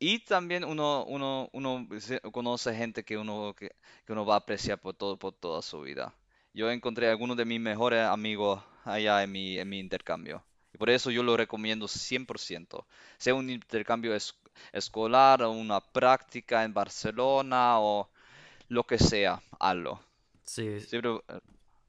Y 0.00 0.20
también 0.24 0.64
uno, 0.64 1.04
uno, 1.06 1.48
uno 1.52 1.86
se- 2.00 2.20
conoce 2.20 2.74
gente 2.74 3.04
que 3.04 3.16
uno, 3.18 3.54
que, 3.56 3.70
que 4.04 4.12
uno 4.12 4.24
va 4.26 4.34
a 4.34 4.38
apreciar 4.38 4.80
por 4.80 4.94
todo, 4.94 5.18
por 5.18 5.32
toda 5.34 5.62
su 5.62 5.80
vida. 5.82 6.14
Yo 6.54 6.70
encontré 6.70 7.08
algunos 7.08 7.36
de 7.36 7.44
mis 7.44 7.60
mejores 7.60 8.04
amigos 8.04 8.62
allá 8.84 9.22
en 9.22 9.32
mi, 9.32 9.58
en 9.58 9.68
mi 9.68 9.78
intercambio. 9.80 10.44
Y 10.78 10.80
por 10.80 10.90
eso 10.90 11.10
yo 11.10 11.22
lo 11.22 11.36
recomiendo 11.36 11.88
100%. 11.88 12.86
Sea 13.18 13.34
un 13.34 13.50
intercambio 13.50 14.14
es- 14.14 14.34
escolar 14.72 15.42
o 15.42 15.50
una 15.52 15.80
práctica 15.80 16.64
en 16.64 16.74
Barcelona 16.74 17.80
o 17.80 18.08
lo 18.68 18.84
que 18.84 18.98
sea, 18.98 19.42
hazlo. 19.60 20.00
sí, 20.44 20.86
Siempre 20.86 21.10
eh, 21.28 21.40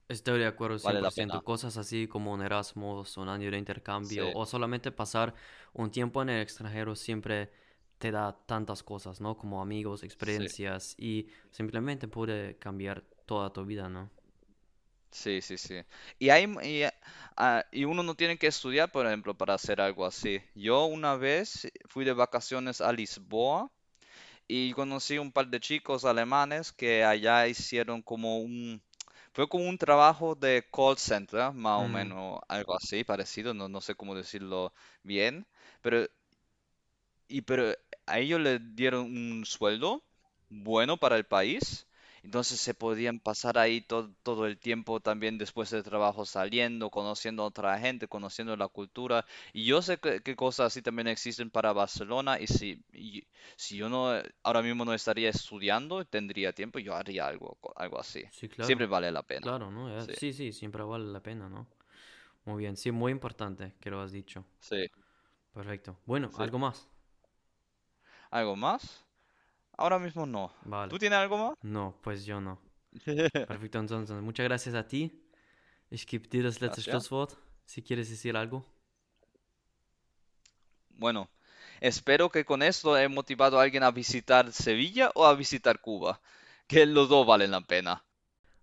Estoy 0.09 0.39
de 0.39 0.45
acuerdo 0.47 0.77
vale 0.81 1.01
la 1.01 1.11
100%. 1.11 1.41
pena. 1.41 1.43
Cosas 1.43 1.77
así 1.77 2.07
como 2.07 2.33
un 2.33 2.41
Erasmus, 2.41 3.17
un 3.17 3.29
año 3.29 3.49
de 3.51 3.57
intercambio 3.57 4.29
Sí, 4.29 4.33
o 4.33 4.45
solamente 4.45 4.91
pasar 4.91 5.33
un 5.73 5.91
tiempo 5.91 6.21
en 6.21 6.29
el 6.29 6.41
extranjero 6.41 6.95
siempre 6.95 7.51
te 7.99 8.11
da 8.11 8.33
tantas 8.45 8.81
cosas, 8.83 9.21
¿no? 9.21 9.37
Como 9.37 9.61
amigos, 9.61 10.03
sí, 10.21 10.43
experiencias 10.43 10.95
y 10.97 11.27
simplemente 11.51 12.07
puede 12.07 12.57
cambiar 12.57 13.03
toda 13.25 13.53
tu 13.53 13.65
vida, 13.65 13.87
¿no? 13.89 14.09
Sí, 15.11 15.41
sí, 15.41 15.57
sí. 15.57 15.81
Y, 16.19 16.29
hay, 16.29 16.45
y, 16.63 16.83
ah, 17.37 17.65
y 17.71 17.85
uno 17.85 18.03
no 18.03 18.15
tiene 18.15 18.37
que 18.37 18.47
estudiar, 18.47 18.91
por 18.91 19.05
ejemplo, 19.07 19.35
para 19.37 19.53
hacer 19.55 19.81
algo 19.81 20.05
así. 20.05 20.41
Yo 20.55 20.85
una 20.85 21.15
vez 21.15 21.67
fui 21.87 22.05
de 22.05 22.13
vacaciones 22.13 22.81
a 22.81 22.91
Lisboa 22.93 23.71
y 24.47 24.73
conocí 24.73 25.17
un 25.19 25.31
par 25.33 25.47
de 25.49 25.59
chicos 25.61 26.05
alemanes 26.05 26.71
que 26.73 27.03
allá 27.05 27.47
hicieron 27.47 28.01
como 28.03 28.39
un, 28.39 28.81
fue 29.33 29.49
como 29.49 29.67
un 29.69 29.77
trabajo 29.77 30.35
de 30.35 30.65
call 30.73 30.97
center, 30.97 31.53
más 31.53 31.79
o 31.79 31.87
Mm, 31.87 31.89
menos 31.89 32.39
algo 32.49 32.75
así, 32.77 33.03
parecido, 33.05 33.53
no, 33.53 33.69
no 33.69 33.81
sé 33.81 33.95
cómo 33.95 34.15
decirlo 34.15 34.73
bien, 35.03 35.47
pero, 35.81 36.07
y, 37.27 37.41
pero 37.41 37.73
a 38.05 38.19
ellos 38.19 38.39
les 38.39 38.59
dieron 38.75 39.01
un 39.05 39.45
sueldo 39.45 40.03
bueno 40.49 40.97
para 40.97 41.15
el 41.17 41.25
país 41.25 41.87
Entonces 42.23 42.59
se 42.59 42.73
podían 42.73 43.19
pasar 43.19 43.57
ahí 43.57 43.81
todo, 43.81 44.11
todo 44.23 44.45
el 44.45 44.57
tiempo 44.59 44.99
también 44.99 45.37
después 45.37 45.69
del 45.71 45.83
trabajo 45.83 46.25
saliendo, 46.25 46.89
conociendo 46.89 47.43
a 47.43 47.47
otra 47.47 47.77
gente, 47.79 48.07
conociendo 48.07 48.55
la 48.57 48.67
cultura. 48.67 49.25
Y 49.53 49.65
yo 49.65 49.81
sé 49.81 49.97
que, 49.99 50.21
que 50.21 50.35
cosas 50.35 50.67
así 50.67 50.81
también 50.81 51.07
existen 51.07 51.49
para 51.51 51.73
Barcelona 51.73 52.39
y 52.39 52.47
si, 52.47 52.83
y 52.93 53.23
si 53.55 53.77
yo 53.77 53.89
no, 53.89 54.11
ahora 54.43 54.61
mismo 54.61 54.85
no 54.85 54.93
estaría 54.93 55.29
estudiando, 55.29 56.05
tendría 56.05 56.53
tiempo, 56.53 56.79
yo 56.79 56.95
haría 56.95 57.27
algo, 57.27 57.57
algo 57.75 57.99
así. 57.99 58.23
Sí, 58.29 58.47
Siempre 58.59 58.85
claro, 58.85 58.87
vale 58.87 59.11
la 59.11 59.23
pena. 59.23 59.47
claro, 59.47 59.71
¿no? 59.71 59.89
Sí, 59.99 60.13
Sí, 60.13 60.33
sí, 60.33 60.51
siempre 60.53 60.83
vale 60.83 61.05
la 61.05 61.21
pena, 61.21 61.49
¿no? 61.49 61.67
Muy 62.45 62.59
bien, 62.59 62.77
sí, 62.77 62.91
muy 62.91 63.11
importante 63.11 63.75
que 63.81 63.91
lo 63.91 64.01
has 64.01 64.11
dicho. 64.11 64.45
sí, 64.59 64.87
Perfecto. 65.53 65.99
Bueno, 66.07 66.31
sí. 66.31 66.43
¿algo 66.43 66.57
más? 66.57 66.89
¿Algo 68.31 68.55
más? 68.55 69.05
Ahora 69.79 69.97
mismo 69.97 70.25
no. 70.25 70.51
Vale. 70.65 70.89
¿Tú 70.89 70.99
tienes 70.99 71.17
algo 71.17 71.37
más? 71.37 71.57
No, 71.61 71.95
pues 72.01 72.25
yo 72.25 72.41
no. 72.41 72.59
Perfecto, 73.47 73.79
entonces, 73.79 74.21
muchas 74.21 74.43
gracias 74.43 74.75
a 74.75 74.85
ti. 74.85 75.23
Ich 75.89 76.05
gebe 76.05 76.27
dir 76.27 76.43
das 76.43 76.59
letzte 76.59 76.81
Gracias. 76.81 77.07
Schlusswort, 77.07 77.31
si 77.63 77.81
quieres 77.81 78.09
decir 78.09 78.35
algo. 78.35 78.65
Bueno, 80.89 81.29
espero 81.79 82.29
que 82.29 82.43
con 82.43 82.61
esto 82.61 82.97
he 82.97 83.07
motivado 83.07 83.57
a 83.57 83.63
alguien 83.63 83.83
a 83.83 83.91
visitar 83.91 84.51
Sevilla 84.51 85.11
o 85.15 85.25
a 85.25 85.33
visitar 85.33 85.79
Cuba, 85.79 86.19
que 86.67 86.85
los 86.85 87.07
dos 87.07 87.25
valen 87.25 87.51
la 87.51 87.61
pena. 87.61 88.03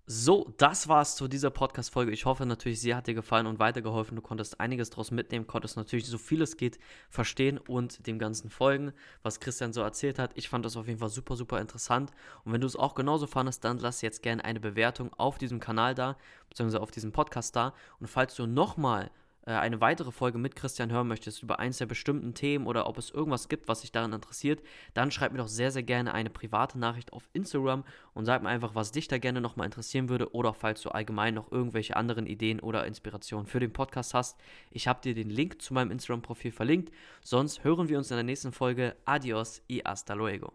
So, 0.09 0.55
das 0.57 0.87
war's 0.87 1.17
zu 1.17 1.27
dieser 1.27 1.51
Podcast-Folge. 1.51 2.13
Ich 2.13 2.27
hoffe 2.27 2.47
natürlich, 2.47 2.81
sie 2.81 2.95
hat 2.95 3.09
dir 3.09 3.15
gefallen 3.15 3.49
und 3.49 3.59
weitergeholfen. 3.59 4.15
Du 4.15 4.23
konntest 4.23 4.61
einiges 4.61 4.89
draus 4.89 5.11
mitnehmen, 5.11 5.49
konntest 5.49 5.77
natürlich 5.77 6.07
so 6.07 6.17
viel 6.17 6.43
es 6.43 6.57
geht 6.57 6.79
verstehen 7.11 7.59
und 7.59 8.07
dem 8.07 8.21
Ganzen 8.21 8.49
folgen, 8.49 8.93
was 9.25 9.41
Christian 9.41 9.73
so 9.73 9.81
erzählt 9.81 10.21
hat. 10.21 10.31
Ich 10.37 10.49
fand 10.49 10.65
das 10.65 10.77
auf 10.77 10.87
jeden 10.87 11.01
Fall 11.01 11.09
super, 11.09 11.35
super 11.35 11.61
interessant. 11.61 12.13
Und 12.45 12.53
wenn 12.53 12.61
du 12.61 12.69
es 12.69 12.77
auch 12.77 12.95
genauso 12.95 13.27
fandest, 13.27 13.65
dann 13.65 13.79
lass 13.79 14.01
jetzt 14.01 14.23
gerne 14.23 14.45
eine 14.45 14.61
Bewertung 14.61 15.13
auf 15.15 15.39
diesem 15.39 15.59
Kanal 15.59 15.97
da, 15.97 16.17
beziehungsweise 16.51 16.83
auf 16.83 16.93
diesem 16.93 17.11
Podcast 17.11 17.57
da. 17.57 17.75
Und 17.99 18.07
falls 18.07 18.37
du 18.37 18.47
nochmal 18.47 19.11
eine 19.55 19.81
weitere 19.81 20.11
Folge 20.11 20.39
mit 20.39 20.57
Christian 20.57 20.91
hören 20.91 21.07
möchtest 21.07 21.43
über 21.43 21.61
eins 21.61 21.79
der 21.79 21.87
bestimmten 21.87 22.35
Themen 22.35 22.67
oder 22.67 22.89
ob 22.89 22.99
es 22.99 23.11
irgendwas 23.11 23.49
gibt, 23.49 23.69
was 23.69 23.83
dich 23.83 23.93
daran 23.93 24.13
interessiert, 24.13 24.61
dann 24.93 25.11
schreib 25.11 25.33
mir 25.33 25.39
doch 25.39 25.49
sehr, 25.49 25.71
sehr 25.71 25.85
gerne 25.85 26.13
eine 26.15 26.31
private 26.31 26.79
Nachricht 26.79 27.13
auf 27.13 27.29
Instagram 27.33 27.85
und 28.13 28.25
sag 28.25 28.43
mir 28.43 28.49
einfach, 28.49 28.75
was 28.75 28.91
dich 28.91 29.07
da 29.07 29.19
gerne 29.19 29.41
nochmal 29.41 29.67
interessieren 29.67 30.09
würde 30.09 30.35
oder 30.35 30.53
falls 30.53 30.83
du 30.83 30.91
allgemein 30.91 31.35
noch 31.35 31.53
irgendwelche 31.53 31.97
anderen 31.97 32.27
Ideen 32.27 32.61
oder 32.61 32.87
Inspirationen 32.87 33.47
für 33.47 33.61
den 33.61 33.73
Podcast 33.73 34.15
hast. 34.15 34.37
Ich 34.71 34.89
habe 34.89 35.01
dir 35.01 35.15
den 35.15 35.31
Link 35.31 35.63
zu 35.63 35.75
meinem 35.75 35.93
Instagram-Profil 35.93 36.51
verlinkt. 36.51 36.93
Sonst 37.23 37.63
hören 37.63 37.89
wir 37.89 37.99
uns 37.99 38.11
in 38.11 38.17
der 38.17 38.25
nächsten 38.25 38.53
Folge. 38.53 38.97
Adios 39.05 39.63
y 39.69 39.83
hasta 39.85 40.15
luego. 40.15 40.53